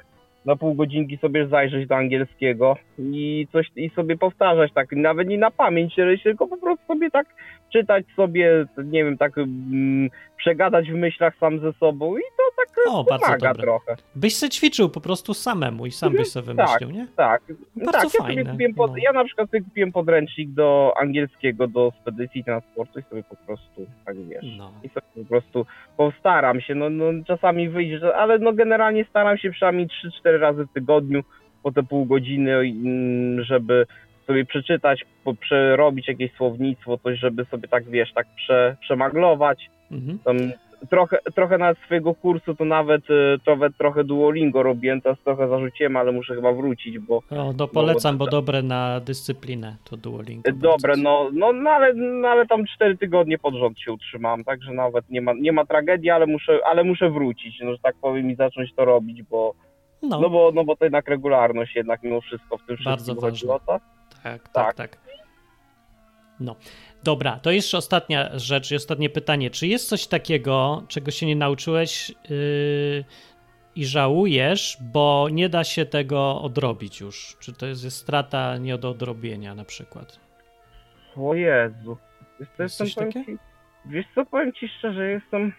[0.46, 5.38] na pół godzinki sobie zajrzeć do angielskiego i coś i sobie powtarzać tak, nawet nie
[5.38, 7.26] na pamięć, tylko po prostu sobie tak
[7.72, 12.66] czytać sobie, nie wiem, tak mm, przegadać w myślach sam ze sobą i to tak
[12.88, 13.62] O, bardzo pomaga dobre.
[13.62, 13.96] trochę.
[14.14, 17.06] Byś se ćwiczył po prostu samemu i sam byś sobie wymyślił, nie?
[17.16, 17.42] Tak,
[17.76, 18.04] Bardzo tak.
[18.04, 18.96] Ja, sobie fajne, kupiłem pod, no.
[19.02, 23.86] ja na przykład sobie kupiłem podręcznik do angielskiego, do spedycji transportu i sobie po prostu,
[24.04, 24.70] tak wiesz, No.
[24.82, 25.66] i sobie po prostu
[25.96, 27.70] postaram się, no, no czasami
[28.00, 29.88] że- ale no generalnie staram się przynajmniej
[30.24, 31.22] 3-4 razy w tygodniu
[31.62, 33.86] po te pół godziny, mm, żeby
[34.26, 39.70] sobie przeczytać, po, przerobić jakieś słownictwo, coś, żeby sobie tak, wiesz, tak prze, przemaglować.
[39.90, 40.18] Mhm.
[40.24, 40.36] Tam
[40.90, 45.96] trochę, trochę nawet swojego kursu to nawet e, trochę, trochę Duolingo robiłem, teraz trochę zarzuciłem,
[45.96, 50.50] ale muszę chyba wrócić, bo O, no polecam, bo to- dobre na dyscyplinę to Duolingo.
[50.50, 51.02] e, dobre, bardzo.
[51.02, 55.10] no, no, no, ale, no ale tam cztery tygodnie pod rząd się utrzymałem, także nawet
[55.10, 58.34] nie ma, nie ma tragedii, ale muszę, ale muszę wrócić, no, że tak powiem i
[58.34, 59.54] zacząć to robić, bo
[60.02, 63.20] No, no bo, no bo to jednak regularność jednak mimo wszystko w tym Bardzo wszystkim
[63.20, 63.54] chodzi ważne.
[63.74, 63.84] o to.
[64.32, 64.96] Tak, tak, tak.
[64.96, 65.06] tak.
[66.40, 66.56] No.
[67.04, 69.50] Dobra, to jeszcze ostatnia rzecz i ostatnie pytanie.
[69.50, 73.04] Czy jest coś takiego, czego się nie nauczyłeś yy,
[73.76, 77.36] i żałujesz, bo nie da się tego odrobić już?
[77.40, 80.20] Czy to jest strata nie do odrobienia na przykład?
[81.16, 81.96] O Jezu.
[82.40, 83.24] Wiesz co, Jest jestem, coś powiem takie?
[83.24, 83.38] ci,
[83.86, 85.52] wiesz co, powiem ci szczerze, jestem...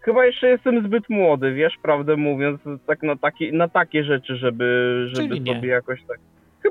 [0.00, 5.04] Chyba jeszcze jestem zbyt młody, wiesz, prawdę mówiąc, tak na takie, na takie rzeczy, żeby,
[5.06, 5.54] żeby Czyli nie.
[5.54, 6.18] sobie jakoś tak...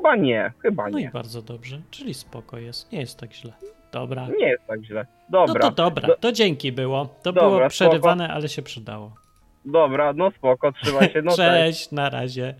[0.03, 1.09] Chyba nie, chyba No i nie.
[1.09, 3.53] bardzo dobrze, czyli spoko jest, nie jest tak źle.
[3.91, 4.27] Dobra.
[4.39, 5.05] Nie jest tak źle.
[5.29, 7.05] No Dobra, to dobra, Do- to dzięki było.
[7.05, 7.69] To Dobra, było spoko.
[7.69, 9.15] przerywane, ale się przydało.
[9.65, 11.91] dobra, no spoko, trzymaj się, no cześć.
[11.91, 12.55] Na razie.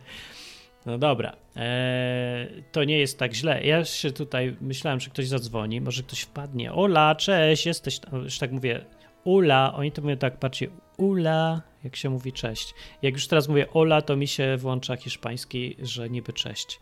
[0.86, 3.64] No dobra, eee, to nie jest tak źle.
[3.64, 6.74] Ja się tutaj myślałem, że ktoś zadzwoni, może ktoś wpadnie.
[6.74, 8.00] Ola, cześć, jesteś.
[8.14, 8.86] Już tak mówię,
[9.24, 10.68] Ula, oni to mówią tak, patrzcie,
[10.98, 12.74] Ula, jak się mówi cześć.
[13.02, 16.80] Jak już teraz mówię Ola, to mi się włącza hiszpański, że niby cześć.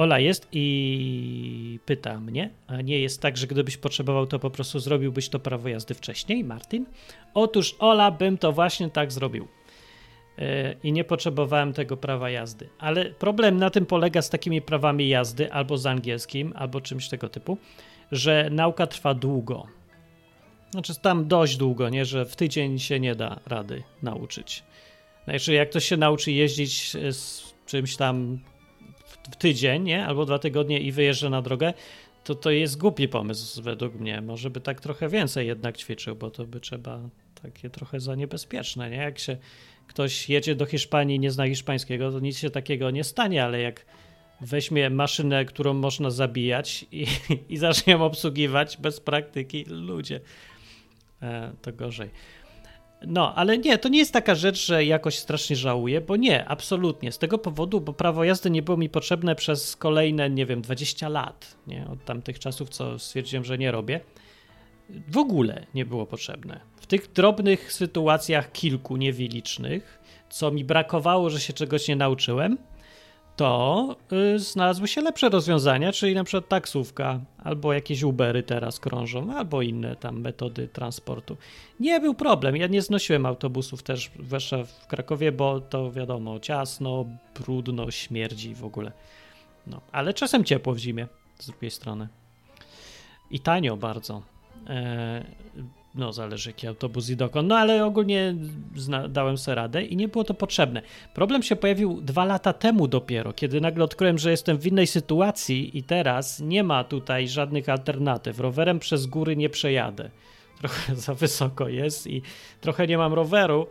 [0.00, 4.78] Ola jest i pyta mnie, a nie jest tak, że gdybyś potrzebował, to po prostu
[4.78, 6.86] zrobiłbyś to prawo jazdy wcześniej, Martin?
[7.34, 9.48] Otóż Ola, bym to właśnie tak zrobił.
[10.38, 12.68] E, I nie potrzebowałem tego prawa jazdy.
[12.78, 17.28] Ale problem na tym polega z takimi prawami jazdy, albo z angielskim, albo czymś tego
[17.28, 17.58] typu,
[18.12, 19.66] że nauka trwa długo.
[20.70, 24.62] Znaczy tam dość długo, nie, że w tydzień się nie da rady nauczyć.
[25.24, 28.38] Znaczy, jak ktoś się nauczy jeździć z czymś tam
[29.38, 31.72] tydzień, nie, albo dwa tygodnie i wyjeżdża na drogę,
[32.24, 34.20] to to jest głupi pomysł według mnie.
[34.20, 37.00] Może by tak trochę więcej jednak ćwiczył, bo to by trzeba
[37.42, 38.96] takie trochę za niebezpieczne, nie?
[38.96, 39.36] Jak się
[39.86, 43.86] ktoś jedzie do Hiszpanii nie zna hiszpańskiego, to nic się takiego nie stanie, ale jak
[44.40, 47.06] weźmie maszynę, którą można zabijać i,
[47.48, 50.20] i zacznie ją obsługiwać bez praktyki, ludzie,
[51.22, 52.10] e, to gorzej.
[53.06, 57.12] No, ale nie, to nie jest taka rzecz, że jakoś strasznie żałuję, bo nie, absolutnie.
[57.12, 61.08] Z tego powodu, bo prawo jazdy nie było mi potrzebne przez kolejne, nie wiem, 20
[61.08, 64.00] lat, nie, od tamtych czasów, co stwierdziłem, że nie robię.
[65.08, 66.60] W ogóle nie było potrzebne.
[66.76, 72.58] W tych drobnych sytuacjach, kilku niewielicznych, co mi brakowało, że się czegoś nie nauczyłem,
[73.40, 79.32] to y, znalazły się lepsze rozwiązania, czyli na przykład taksówka, albo jakieś Ubery teraz krążą,
[79.32, 81.36] albo inne tam metody transportu.
[81.80, 82.56] Nie był problem.
[82.56, 87.06] Ja nie znosiłem autobusów też, zwłaszcza w Krakowie, bo to wiadomo, ciasno,
[87.40, 88.92] brudno, śmierdzi w ogóle.
[89.66, 91.06] No, ale czasem ciepło w zimie,
[91.38, 92.08] z drugiej strony.
[93.30, 94.22] I tanio bardzo.
[94.68, 95.24] E,
[95.94, 97.48] no, zależy jaki autobus i dokąd.
[97.48, 98.34] No, ale ogólnie
[99.08, 100.82] dałem sobie radę i nie było to potrzebne.
[101.14, 105.78] Problem się pojawił dwa lata temu dopiero, kiedy nagle odkryłem, że jestem w innej sytuacji
[105.78, 108.40] i teraz nie ma tutaj żadnych alternatyw.
[108.40, 110.10] Rowerem przez góry nie przejadę.
[110.60, 112.22] Trochę za wysoko jest i
[112.60, 113.66] trochę nie mam roweru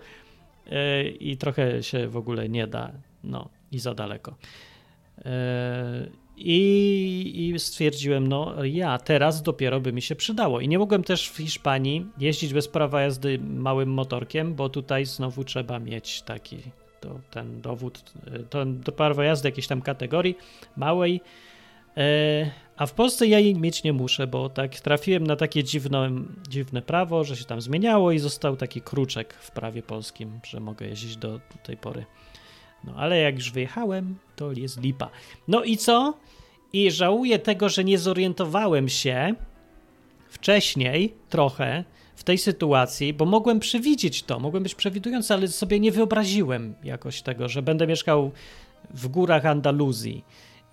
[0.65, 2.91] yy, i trochę się w ogóle nie da.
[3.23, 4.35] No, i za daleko.
[5.17, 5.23] Yy,
[6.39, 10.59] i, I, stwierdziłem, no ja teraz dopiero by mi się przydało.
[10.59, 15.43] I nie mogłem też w Hiszpanii jeździć bez prawa jazdy małym motorkiem, bo tutaj znowu
[15.43, 16.57] trzeba mieć taki
[17.01, 18.03] to, ten dowód,
[18.49, 20.37] to, to prawo jazdy jakiejś tam kategorii
[20.77, 21.21] małej.
[21.97, 26.11] E, a w Polsce ja jej mieć nie muszę, bo tak trafiłem na takie dziwne,
[26.49, 30.87] dziwne prawo, że się tam zmieniało i został taki kruczek w prawie polskim, że mogę
[30.87, 32.05] jeździć do, do tej pory.
[32.83, 35.09] No ale jak już wyjechałem, to jest lipa.
[35.47, 36.13] No i co?
[36.73, 39.33] I żałuję tego, że nie zorientowałem się
[40.29, 41.83] wcześniej trochę
[42.15, 47.21] w tej sytuacji, bo mogłem przewidzieć to, mogłem być przewidujący, ale sobie nie wyobraziłem jakoś
[47.21, 48.31] tego, że będę mieszkał
[48.93, 50.23] w górach Andaluzji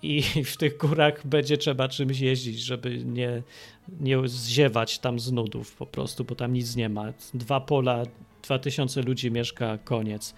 [0.01, 3.43] i w tych górach będzie trzeba czymś jeździć, żeby nie,
[3.99, 7.13] nie ziewać tam z nudów po prostu, bo tam nic nie ma.
[7.33, 8.03] Dwa pola,
[8.43, 10.35] dwa tysiące ludzi mieszka, koniec.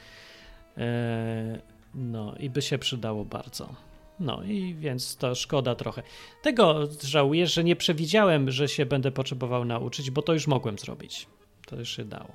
[0.80, 1.60] Eee,
[1.96, 3.76] no i by się przydało bardzo.
[4.20, 6.04] No i więc to szkoda trochę.
[6.42, 11.28] Tego żałuję, że nie przewidziałem, że się będę potrzebował nauczyć, bo to już mogłem zrobić.
[11.68, 12.32] To już się dało.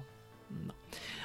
[0.50, 0.74] No.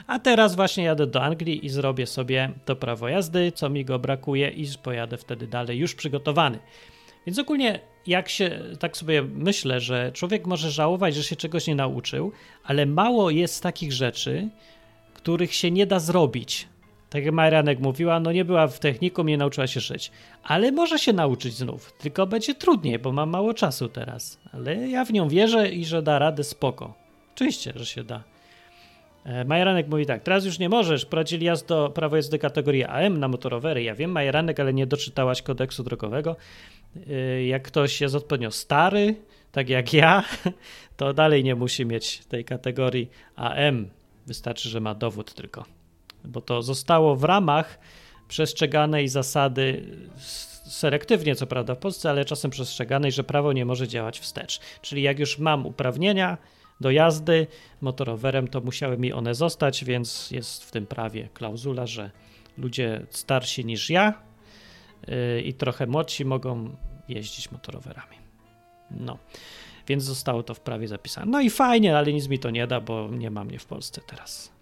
[0.08, 4.00] A teraz właśnie jadę do Anglii i zrobię sobie to prawo jazdy, co mi go
[4.00, 6.60] brakuje i pojadę wtedy dalej już przygotowany.
[7.26, 11.76] Więc ogólnie jak się tak sobie myślę, że człowiek może żałować, że się czegoś nie
[11.76, 12.32] nauczył,
[12.64, 14.50] ale mało jest takich rzeczy,
[15.14, 16.68] których się nie da zrobić
[17.10, 20.12] tak jak Majranek mówiła, no nie była w technikum, nie nauczyła się szyć.
[20.44, 24.40] Ale może się nauczyć znów, tylko będzie trudniej, bo mam mało czasu teraz.
[24.54, 26.94] Ale ja w nią wierzę i że da radę spoko.
[27.36, 28.24] Oczywiście, że się da.
[29.24, 33.28] E, Majeranek mówi tak, teraz już nie możesz, prowadzili jazdo, prawo jazdy kategorii AM na
[33.28, 33.84] motorowery.
[33.84, 36.36] Ja wiem, Majeranek, ale nie doczytałaś kodeksu drogowego.
[37.10, 39.16] E, jak ktoś jest odpowiednio stary,
[39.52, 40.24] tak jak ja,
[40.98, 43.90] to dalej nie musi mieć tej kategorii AM.
[44.28, 45.79] Wystarczy, że ma dowód tylko
[46.26, 47.80] bo to zostało w ramach
[48.28, 49.86] przestrzeganej zasady,
[50.66, 54.60] selektywnie co prawda w Polsce, ale czasem przestrzeganej, że prawo nie może działać wstecz.
[54.82, 56.38] Czyli jak już mam uprawnienia
[56.82, 57.48] do jazdy
[57.82, 62.12] motorowerem, to musiały mi one zostać, więc jest w tym prawie klauzula, że
[62.58, 64.14] ludzie starsi niż ja
[65.08, 66.76] yy, i trochę młodsi mogą
[67.08, 68.18] jeździć motorowerami.
[68.92, 69.18] No,
[69.88, 71.32] więc zostało to w prawie zapisane.
[71.32, 74.02] No i fajnie, ale nic mi to nie da, bo nie ma mnie w Polsce
[74.08, 74.59] teraz.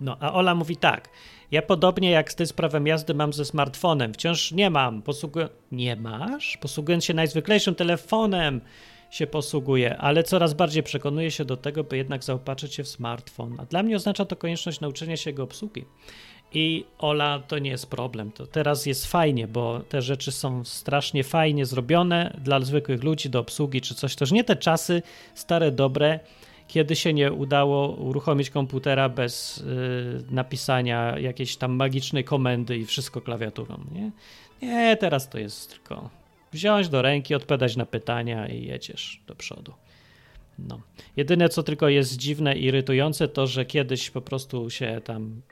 [0.00, 1.08] No, a Ola mówi tak.
[1.50, 4.14] Ja podobnie jak z tym prawem jazdy mam ze smartfonem.
[4.14, 5.02] Wciąż nie mam.
[5.02, 5.48] Posługuję...
[5.72, 6.56] Nie masz?
[6.56, 8.60] Posługując się najzwyklejszym telefonem
[9.10, 13.56] się posługuje, ale coraz bardziej przekonuję się do tego, by jednak zaopatrzyć się w smartfon.
[13.60, 15.84] A dla mnie oznacza to konieczność nauczenia się jego obsługi.
[16.52, 18.32] I Ola, to nie jest problem.
[18.32, 23.40] To teraz jest fajnie, bo te rzeczy są strasznie fajnie zrobione dla zwykłych ludzi do
[23.40, 24.16] obsługi czy coś.
[24.16, 25.02] To już nie te czasy
[25.34, 26.20] stare, dobre,
[26.68, 29.64] kiedy się nie udało uruchomić komputera bez y,
[30.30, 33.84] napisania jakiejś tam magicznej komendy i wszystko klawiaturą.
[33.92, 34.10] Nie?
[34.62, 36.10] nie, teraz to jest tylko
[36.52, 39.72] wziąć do ręki, odpowiadać na pytania i jedziesz do przodu.
[40.58, 40.80] No.
[41.16, 45.42] Jedyne, co tylko jest dziwne i irytujące, to że kiedyś po prostu się tam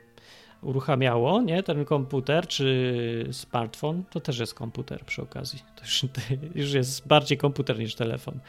[0.61, 5.59] uruchamiało, nie, ten komputer czy smartfon, to też jest komputer przy okazji.
[5.75, 6.05] To już,
[6.61, 8.39] już jest bardziej komputer niż telefon.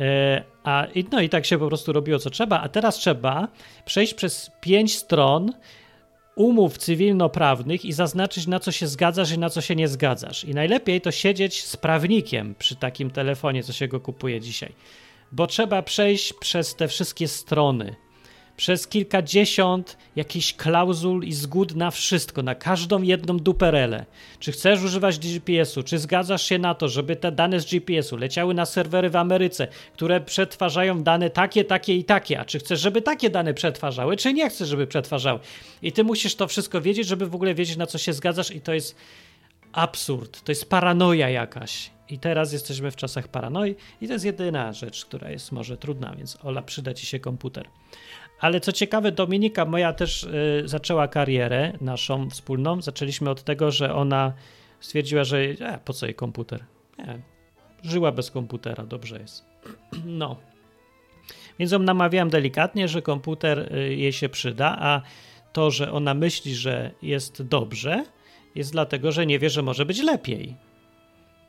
[0.00, 3.48] E, a, no i tak się po prostu robiło, co trzeba, a teraz trzeba
[3.84, 5.52] przejść przez pięć stron
[6.34, 10.44] umów cywilnoprawnych i zaznaczyć, na co się zgadzasz i na co się nie zgadzasz.
[10.44, 14.72] I najlepiej to siedzieć z prawnikiem przy takim telefonie, co się go kupuje dzisiaj,
[15.32, 17.96] bo trzeba przejść przez te wszystkie strony
[18.58, 24.06] przez kilkadziesiąt jakichś klauzul i zgód na wszystko, na każdą jedną duperelę.
[24.38, 28.54] Czy chcesz używać GPS-u, czy zgadzasz się na to, żeby te dane z GPS-u leciały
[28.54, 33.02] na serwery w Ameryce, które przetwarzają dane takie, takie i takie, a czy chcesz, żeby
[33.02, 35.40] takie dane przetwarzały, czy nie chcesz, żeby przetwarzały.
[35.82, 38.60] I ty musisz to wszystko wiedzieć, żeby w ogóle wiedzieć, na co się zgadzasz i
[38.60, 38.96] to jest
[39.72, 41.90] absurd, to jest paranoja jakaś.
[42.08, 46.14] I teraz jesteśmy w czasach paranoi i to jest jedyna rzecz, która jest może trudna,
[46.16, 47.68] więc Ola, przyda ci się komputer.
[48.40, 52.82] Ale co ciekawe, Dominika moja też y, zaczęła karierę naszą wspólną.
[52.82, 54.32] Zaczęliśmy od tego, że ona
[54.80, 56.64] stwierdziła, że e, po co jej komputer?
[56.98, 57.18] Nie,
[57.82, 59.44] żyła bez komputera, dobrze jest.
[60.04, 60.36] No.
[61.58, 65.02] Więc ją namawiałem delikatnie, że komputer y, jej się przyda, a
[65.52, 68.04] to, że ona myśli, że jest dobrze,
[68.54, 70.67] jest dlatego, że nie wie, że może być lepiej.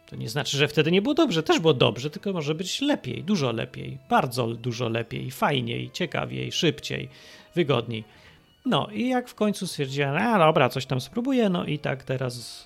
[0.10, 1.44] To nie znaczy, że wtedy nie było dobrze.
[1.44, 7.10] Też było dobrze, tylko może być lepiej, dużo lepiej, bardzo dużo lepiej, fajniej, ciekawiej, szybciej,
[7.56, 8.04] wygodniej.
[8.66, 12.66] No i jak w końcu stwierdziłem, a dobra, coś tam spróbuję, no i tak teraz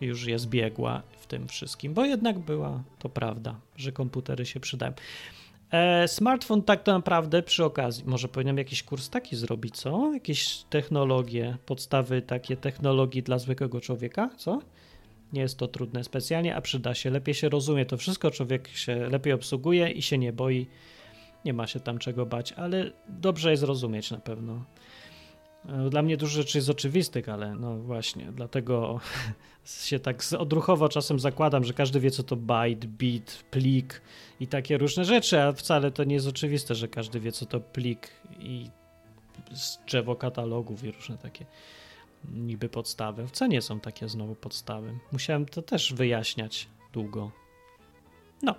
[0.00, 4.60] y, już jest biegła w tym wszystkim, bo jednak była to prawda, że komputery się
[4.60, 4.92] przydają.
[5.70, 10.14] E, smartfon tak naprawdę przy okazji, może powinienem jakiś kurs taki zrobić, co?
[10.14, 14.60] Jakieś technologie, podstawy takie technologii dla zwykłego człowieka, co?
[15.32, 17.10] Nie jest to trudne specjalnie, a przyda się.
[17.10, 20.66] Lepiej się rozumie to wszystko, człowiek się lepiej obsługuje i się nie boi.
[21.44, 24.64] Nie ma się tam czego bać, ale dobrze jest rozumieć na pewno.
[25.68, 29.00] E, dla mnie dużo rzeczy jest oczywistych, ale no właśnie, dlatego
[29.84, 34.02] się tak odruchowo czasem zakładam, że każdy wie, co to byte, bit, plik
[34.40, 37.60] i takie różne rzeczy, a wcale to nie jest oczywiste, że każdy wie, co to
[37.60, 38.08] plik
[38.38, 38.70] i
[39.86, 41.46] drzewo katalogów i różne takie
[42.34, 43.26] niby podstawy.
[43.32, 44.98] Co nie są takie znowu podstawy?
[45.12, 47.30] Musiałem to też wyjaśniać długo.
[48.42, 48.54] No.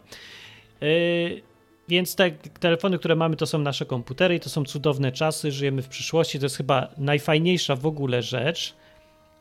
[0.81, 1.41] Yy,
[1.87, 5.51] więc te telefony, które mamy, to są nasze komputery i to są cudowne czasy.
[5.51, 6.39] Żyjemy w przyszłości.
[6.39, 8.75] To jest chyba najfajniejsza w ogóle rzecz,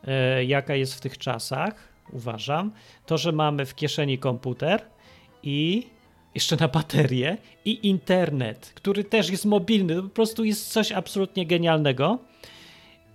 [0.03, 1.73] yy, jaka jest w tych czasach,
[2.11, 2.71] uważam.
[3.05, 4.81] To, że mamy w kieszeni komputer
[5.43, 5.87] i
[6.35, 9.95] jeszcze na baterię i internet, który też jest mobilny.
[9.95, 12.19] To po prostu jest coś absolutnie genialnego.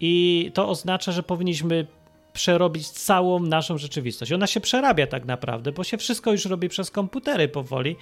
[0.01, 1.86] I to oznacza, że powinniśmy
[2.32, 4.32] przerobić całą naszą rzeczywistość.
[4.32, 7.96] Ona się przerabia tak naprawdę, bo się wszystko już robi przez komputery powoli.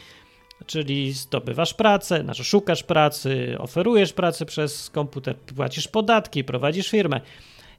[0.67, 7.21] Czyli zdobywasz pracę, znaczy szukasz pracy, oferujesz pracę przez komputer, płacisz podatki, prowadzisz firmę.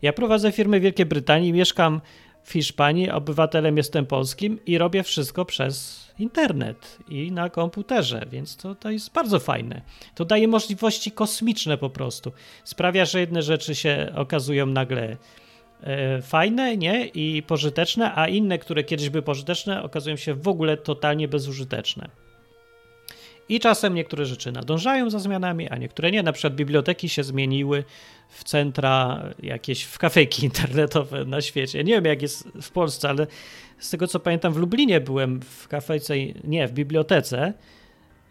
[0.01, 2.01] Ja prowadzę firmę w Wielkiej Brytanii, mieszkam
[2.43, 8.75] w Hiszpanii, obywatelem jestem polskim i robię wszystko przez internet i na komputerze, więc to,
[8.75, 9.81] to jest bardzo fajne.
[10.15, 12.31] To daje możliwości kosmiczne po prostu.
[12.63, 15.17] Sprawia, że jedne rzeczy się okazują nagle
[15.81, 17.05] e, fajne, nie?
[17.05, 22.09] I pożyteczne, a inne, które kiedyś były pożyteczne, okazują się w ogóle totalnie bezużyteczne.
[23.49, 26.23] I czasem niektóre rzeczy nadążają za zmianami, a niektóre nie.
[26.23, 27.83] Na przykład biblioteki się zmieniły
[28.29, 31.83] w centra, jakieś w kafejki internetowe na świecie.
[31.83, 33.27] Nie wiem, jak jest w Polsce, ale
[33.79, 36.13] z tego co pamiętam, w Lublinie byłem w kafejce,
[36.43, 37.53] nie, w bibliotece,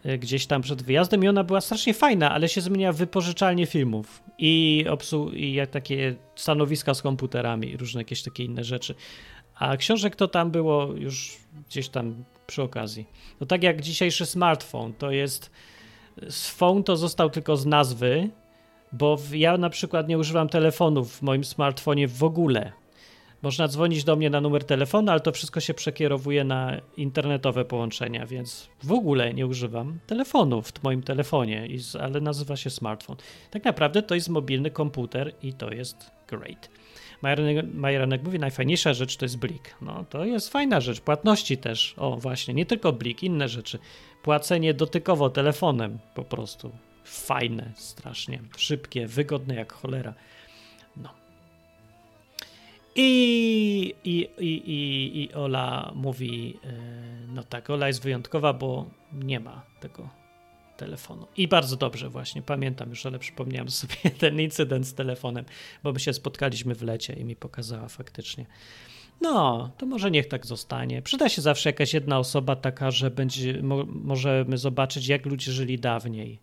[0.07, 3.67] y, gdzieś tam przed wyjazdem i ona była strasznie fajna, ale się zmieniła w wypożyczalnię
[3.67, 8.95] filmów i, obsu- i takie stanowiska z komputerami różne jakieś takie inne rzeczy.
[9.55, 11.37] A książek to tam było już
[11.69, 13.07] gdzieś tam przy okazji.
[13.41, 15.51] No tak jak dzisiejszy smartfon, to jest
[16.31, 18.31] phone to został tylko z nazwy,
[18.93, 22.73] bo ja na przykład nie używam telefonów w moim smartfonie w ogóle.
[23.43, 28.27] Można dzwonić do mnie na numer telefonu, ale to wszystko się przekierowuje na internetowe połączenia,
[28.27, 31.69] więc w ogóle nie używam telefonu w moim telefonie,
[32.01, 33.17] ale nazywa się smartfon.
[33.51, 36.71] Tak naprawdę to jest mobilny komputer i to jest great.
[37.75, 39.75] Majeranek mówi, najfajniejsza rzecz to jest Blik.
[39.81, 41.01] No to jest fajna rzecz.
[41.01, 41.95] Płatności też.
[41.99, 43.79] O właśnie, nie tylko Blik, inne rzeczy.
[44.23, 46.71] Płacenie dotykowo telefonem po prostu.
[47.05, 48.41] Fajne, strasznie.
[48.57, 50.15] Szybkie, wygodne jak cholera.
[52.97, 56.73] I, i, i, i, i Ola mówi, e,
[57.29, 60.09] no tak, Ola jest wyjątkowa, bo nie ma tego
[60.77, 61.27] telefonu.
[61.37, 65.45] I bardzo dobrze właśnie, pamiętam już, ale przypomniałem sobie ten incydent z telefonem,
[65.83, 68.47] bo my się spotkaliśmy w lecie i mi pokazała faktycznie.
[69.21, 71.03] No, to może niech tak zostanie.
[71.03, 75.79] Przyda się zawsze jakaś jedna osoba taka, że będzie, mo, możemy zobaczyć, jak ludzie żyli
[75.79, 76.39] dawniej,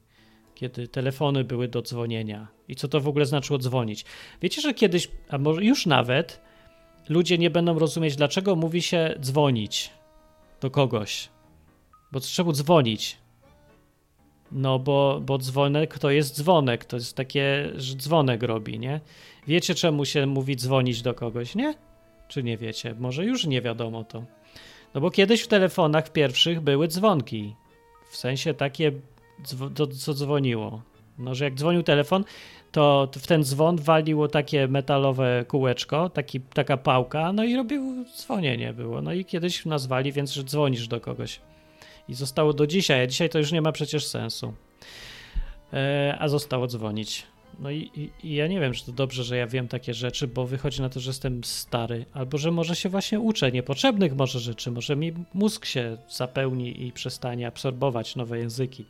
[0.56, 4.06] kiedy telefony były do dzwonienia i co to w ogóle znaczyło dzwonić.
[4.42, 6.42] Wiecie, że kiedyś, a może już nawet,
[7.10, 9.92] ludzie nie będą rozumieć, dlaczego mówi się dzwonić
[10.62, 11.30] do kogoś.
[12.12, 13.18] Bo trzeba dzwonić.
[14.52, 16.86] No, bo, bo dzwonek to jest dzwonek.
[16.86, 19.02] To jest takie, że dzwonek robi, nie?
[19.48, 21.74] Wiecie, czemu się mówi dzwonić do kogoś, nie?
[22.28, 22.96] Czy nie wiecie?
[23.00, 24.24] Może już nie wiadomo to.
[24.94, 27.56] No bo kiedyś w telefonach pierwszych były dzwonki.
[28.12, 28.92] W sensie takie,
[30.00, 30.82] co dzwoniło.
[31.18, 32.24] No, że jak dzwonił telefon,
[32.72, 38.74] to w ten dzwon waliło takie metalowe kółeczko, taki, taka pałka, no i robił dzwonienie
[38.74, 39.02] było.
[39.02, 41.40] No i kiedyś nazwali, więc że dzwonisz do kogoś.
[42.08, 44.54] I zostało do dzisiaj, a dzisiaj to już nie ma przecież sensu.
[45.74, 47.24] E, a zostało dzwonić.
[47.60, 50.28] No i, i, i, ja nie wiem, czy to dobrze, że ja wiem takie rzeczy,
[50.28, 54.40] bo wychodzi na to, że jestem stary, albo że może się właśnie uczę niepotrzebnych może
[54.40, 58.86] rzeczy, może mi mózg się zapełni i przestanie absorbować nowe języki.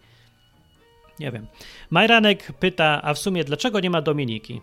[1.20, 1.48] Nie wiem.
[1.90, 4.62] Majranek pyta, a w sumie dlaczego nie ma Dominiki?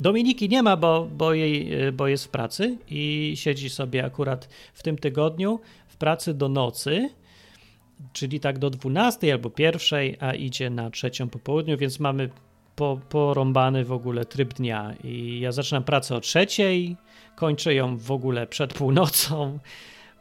[0.00, 4.82] Dominiki nie ma, bo, bo, jej, bo jest w pracy i siedzi sobie akurat w
[4.82, 7.10] tym tygodniu w pracy do nocy,
[8.12, 12.30] czyli tak do 12 albo pierwszej, a idzie na trzecią po południu, więc mamy
[12.76, 14.94] po, porąbany w ogóle tryb dnia.
[15.04, 16.96] I ja zaczynam pracę o trzeciej,
[17.36, 19.58] kończę ją w ogóle przed północą,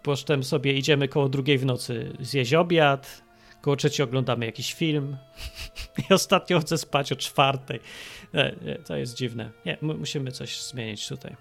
[0.04, 3.29] potem sobie idziemy koło drugiej w nocy zjeść obiad,
[3.62, 5.18] koło trzeciej oglądamy jakiś film
[6.10, 7.80] i ostatnio chcę spać o czwartej.
[8.34, 9.52] Nie, nie, to jest dziwne.
[9.66, 11.36] Nie, musimy coś zmienić tutaj.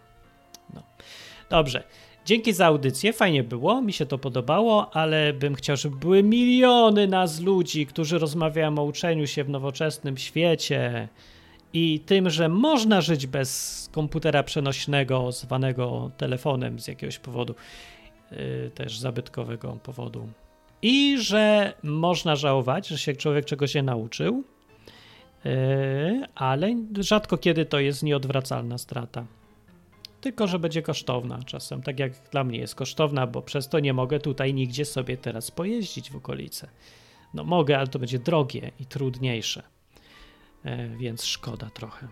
[0.75, 0.83] No.
[1.51, 1.85] Dobrze.
[2.25, 7.07] Dzięki za audycję, fajnie było, mi się to podobało, ale bym chciał, żeby były miliony
[7.07, 11.09] nas ludzi, którzy rozmawiają o uczeniu się w nowoczesnym świecie
[11.73, 17.55] i tym, że można żyć bez komputera przenośnego zwanego telefonem z jakiegoś powodu,
[18.31, 20.29] yy, też zabytkowego powodu.
[20.83, 24.45] I że można żałować, że się człowiek czegoś nie nauczył,
[25.45, 25.53] yy,
[26.35, 29.27] ale rzadko kiedy to jest nieodwracalna strata
[30.21, 33.93] tylko że będzie kosztowna czasem, tak jak dla mnie jest kosztowna, bo przez to nie
[33.93, 36.69] mogę tutaj nigdzie sobie teraz pojeździć w okolice.
[37.35, 39.63] No mogę, ale to będzie drogie i trudniejsze,
[40.65, 42.09] e, więc szkoda trochę.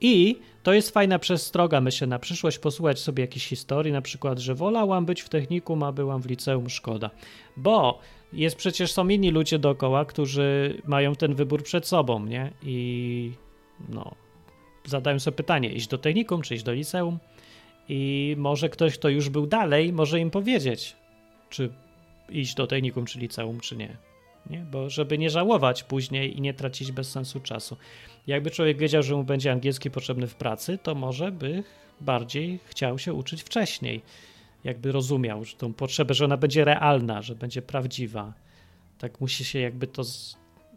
[0.00, 4.54] I to jest fajna przestroga, myślę, na przyszłość posłuchać sobie jakiejś historii, na przykład, że
[4.54, 7.10] wolałam być w technikum, a byłam w liceum, szkoda.
[7.56, 7.98] Bo
[8.32, 12.52] jest przecież są inni ludzie dookoła, którzy mają ten wybór przed sobą, nie?
[12.62, 13.32] I
[13.88, 14.14] no,
[14.84, 17.18] zadają sobie pytanie, iść do technikum czy iść do liceum
[17.88, 20.96] i może ktoś, kto już był dalej, może im powiedzieć,
[21.50, 21.72] czy
[22.28, 23.96] iść do technikum czy liceum, czy nie.
[24.50, 24.58] nie?
[24.58, 27.76] Bo żeby nie żałować później i nie tracić bez sensu czasu.
[28.26, 31.62] Jakby człowiek wiedział, że mu będzie angielski potrzebny w pracy, to może by
[32.00, 34.02] bardziej chciał się uczyć wcześniej.
[34.64, 38.32] Jakby rozumiał że tą potrzebę, że ona będzie realna, że będzie prawdziwa.
[38.98, 40.02] Tak musi się jakby to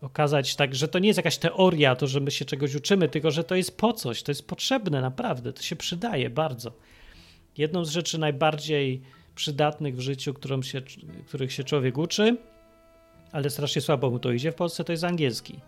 [0.02, 3.32] okazać tak, że to nie jest jakaś teoria, to, że my się czegoś uczymy, tylko
[3.32, 6.72] że to jest po coś, to jest potrzebne naprawdę, to się przydaje bardzo.
[7.58, 9.02] Jedną z rzeczy najbardziej
[9.36, 10.82] przydatnych w życiu, się,
[11.28, 12.38] których się człowiek uczy,
[13.32, 15.60] ale strasznie słabo mu to idzie w Polsce, to jest angielski.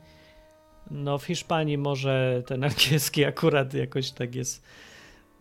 [0.91, 4.63] No w Hiszpanii może ten angielski akurat jakoś tak jest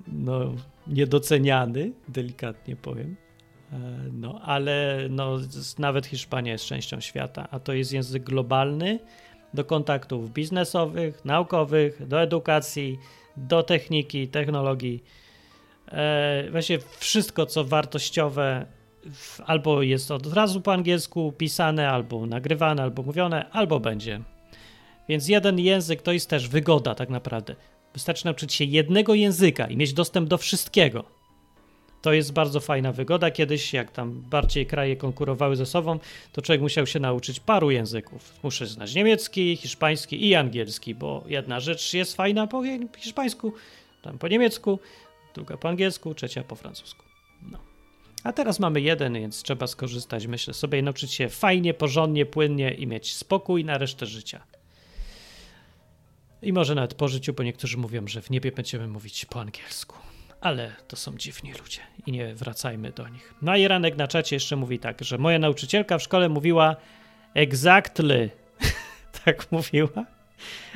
[0.09, 0.55] no,
[0.87, 3.17] niedoceniany, delikatnie powiem.
[3.73, 3.79] E,
[4.13, 5.37] no, ale no,
[5.79, 8.99] nawet Hiszpania jest częścią świata, a to jest język globalny
[9.55, 12.99] do kontaktów biznesowych, naukowych, do edukacji,
[13.37, 15.05] do techniki, technologii.
[15.89, 18.67] E, właśnie wszystko, co wartościowe,
[19.47, 24.21] albo jest od razu po angielsku pisane, albo nagrywane, albo mówione, albo będzie.
[25.09, 27.57] Więc jeden język to jest też wygoda, tak naprawdę.
[27.93, 31.19] Wystarczy nauczyć się jednego języka i mieć dostęp do wszystkiego
[32.03, 33.31] to jest bardzo fajna wygoda.
[33.31, 35.99] Kiedyś, jak tam bardziej kraje konkurowały ze sobą,
[36.33, 38.35] to człowiek musiał się nauczyć paru języków.
[38.43, 42.63] Muszę znać niemiecki, hiszpański i angielski, bo jedna rzecz jest fajna po
[42.99, 43.53] hiszpańsku,
[44.03, 44.79] tam po niemiecku,
[45.35, 47.03] druga po angielsku, trzecia po francusku.
[47.53, 47.59] No.
[48.25, 52.87] A teraz mamy jeden, więc trzeba skorzystać, myślę sobie, nauczyć się fajnie, porządnie, płynnie i
[52.87, 54.43] mieć spokój na resztę życia.
[56.43, 59.97] I może nawet po życiu, bo niektórzy mówią, że w niebie będziemy mówić po angielsku
[60.41, 63.35] ale to są dziwni ludzie i nie wracajmy do nich.
[63.43, 66.77] No i Ranek na czacie jeszcze mówi tak, że moja nauczycielka w szkole mówiła
[67.35, 68.31] exactly.
[69.25, 70.05] tak mówiła.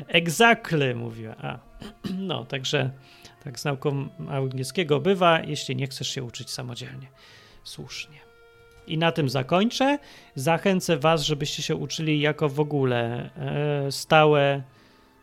[0.08, 1.34] Exactly, mówiła.
[1.36, 1.58] A.
[2.18, 2.90] No, także
[3.44, 7.06] tak z nauką angielskiego bywa, jeśli nie chcesz się uczyć samodzielnie.
[7.64, 8.18] Słusznie.
[8.86, 9.98] I na tym zakończę.
[10.34, 14.62] Zachęcę Was, żebyście się uczyli jako w ogóle e, stałe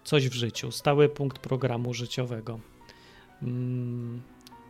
[0.03, 2.59] coś w życiu, stały punkt programu życiowego.
[3.43, 4.21] Mm,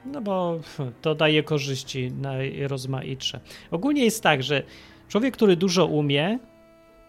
[0.06, 0.60] no bo
[1.02, 3.40] to daje korzyści najrozmaitsze.
[3.72, 4.64] Ogólnie jest tak, że
[5.08, 6.40] człowiek, który dużo umie,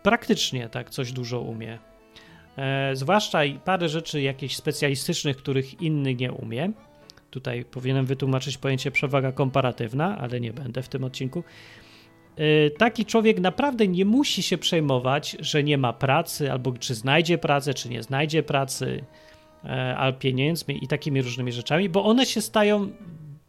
[0.02, 1.78] praktycznie tak coś dużo umie.
[2.56, 6.72] E, zwłaszcza parę rzeczy jakichś specjalistycznych, których inny nie umie.
[7.30, 11.44] Tutaj powinienem wytłumaczyć pojęcie przewaga komparatywna, ale nie będę w tym odcinku.
[12.36, 17.38] E, taki człowiek naprawdę nie musi się przejmować, że nie ma pracy, albo czy znajdzie
[17.38, 19.04] pracę, czy nie znajdzie pracy,
[19.64, 22.90] e, albo pieniędzmi i takimi różnymi rzeczami, bo one się stają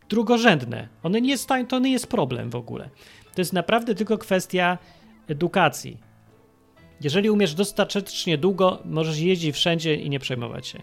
[0.09, 0.87] drugorzędne.
[1.03, 2.89] One nie stają, to nie jest problem w ogóle.
[3.35, 4.77] To jest naprawdę tylko kwestia
[5.27, 5.97] edukacji.
[7.01, 10.79] Jeżeli umiesz dostatecznie długo, możesz jeździć wszędzie i nie przejmować się.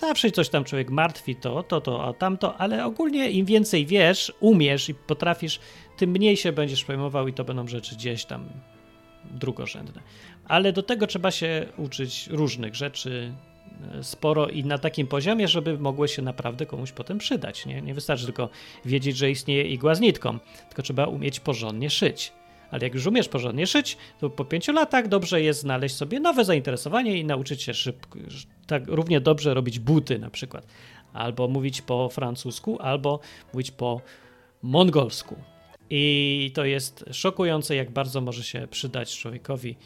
[0.00, 4.32] Zawsze coś tam człowiek martwi, to, to, to, a tamto, ale ogólnie im więcej wiesz,
[4.40, 5.60] umiesz i potrafisz,
[5.98, 8.48] tym mniej się będziesz przejmował i to będą rzeczy gdzieś tam
[9.30, 10.02] drugorzędne.
[10.44, 13.32] Ale do tego trzeba się uczyć różnych rzeczy
[13.94, 17.66] e, sporo i na takim poziomie, żeby mogły się naprawdę komuś potem przydać.
[17.66, 18.48] Nie, nie wystarczy tylko
[18.84, 20.38] wiedzieć, że istnieje igła z nitką,
[20.68, 22.32] tylko trzeba umieć porządnie szyć.
[22.70, 26.44] Ale jak już umiesz porządnie szyć, to po pięciu latach dobrze jest znaleźć sobie nowe
[26.44, 28.18] zainteresowanie i nauczyć się szybko,
[28.66, 30.66] tak równie dobrze robić buty na przykład.
[31.12, 33.20] Albo mówić po francusku, albo
[33.52, 34.00] mówić po
[34.62, 35.36] mongolsku.
[35.90, 39.76] I to jest szokujące, jak bardzo może się przydać człowiekowi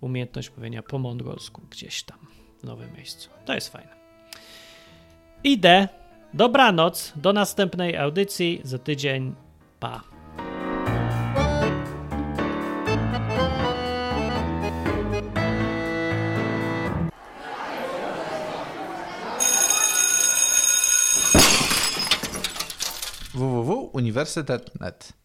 [0.00, 2.18] umiejętność mówienia po mongolsku gdzieś tam
[2.60, 3.30] w nowym miejscu.
[3.44, 3.90] To jest fajne.
[5.44, 5.88] Idę.
[6.34, 7.12] Dobranoc.
[7.16, 9.34] Do następnej audycji za tydzień.
[9.80, 10.00] Pa.
[23.34, 25.12] www.uniwersytet.net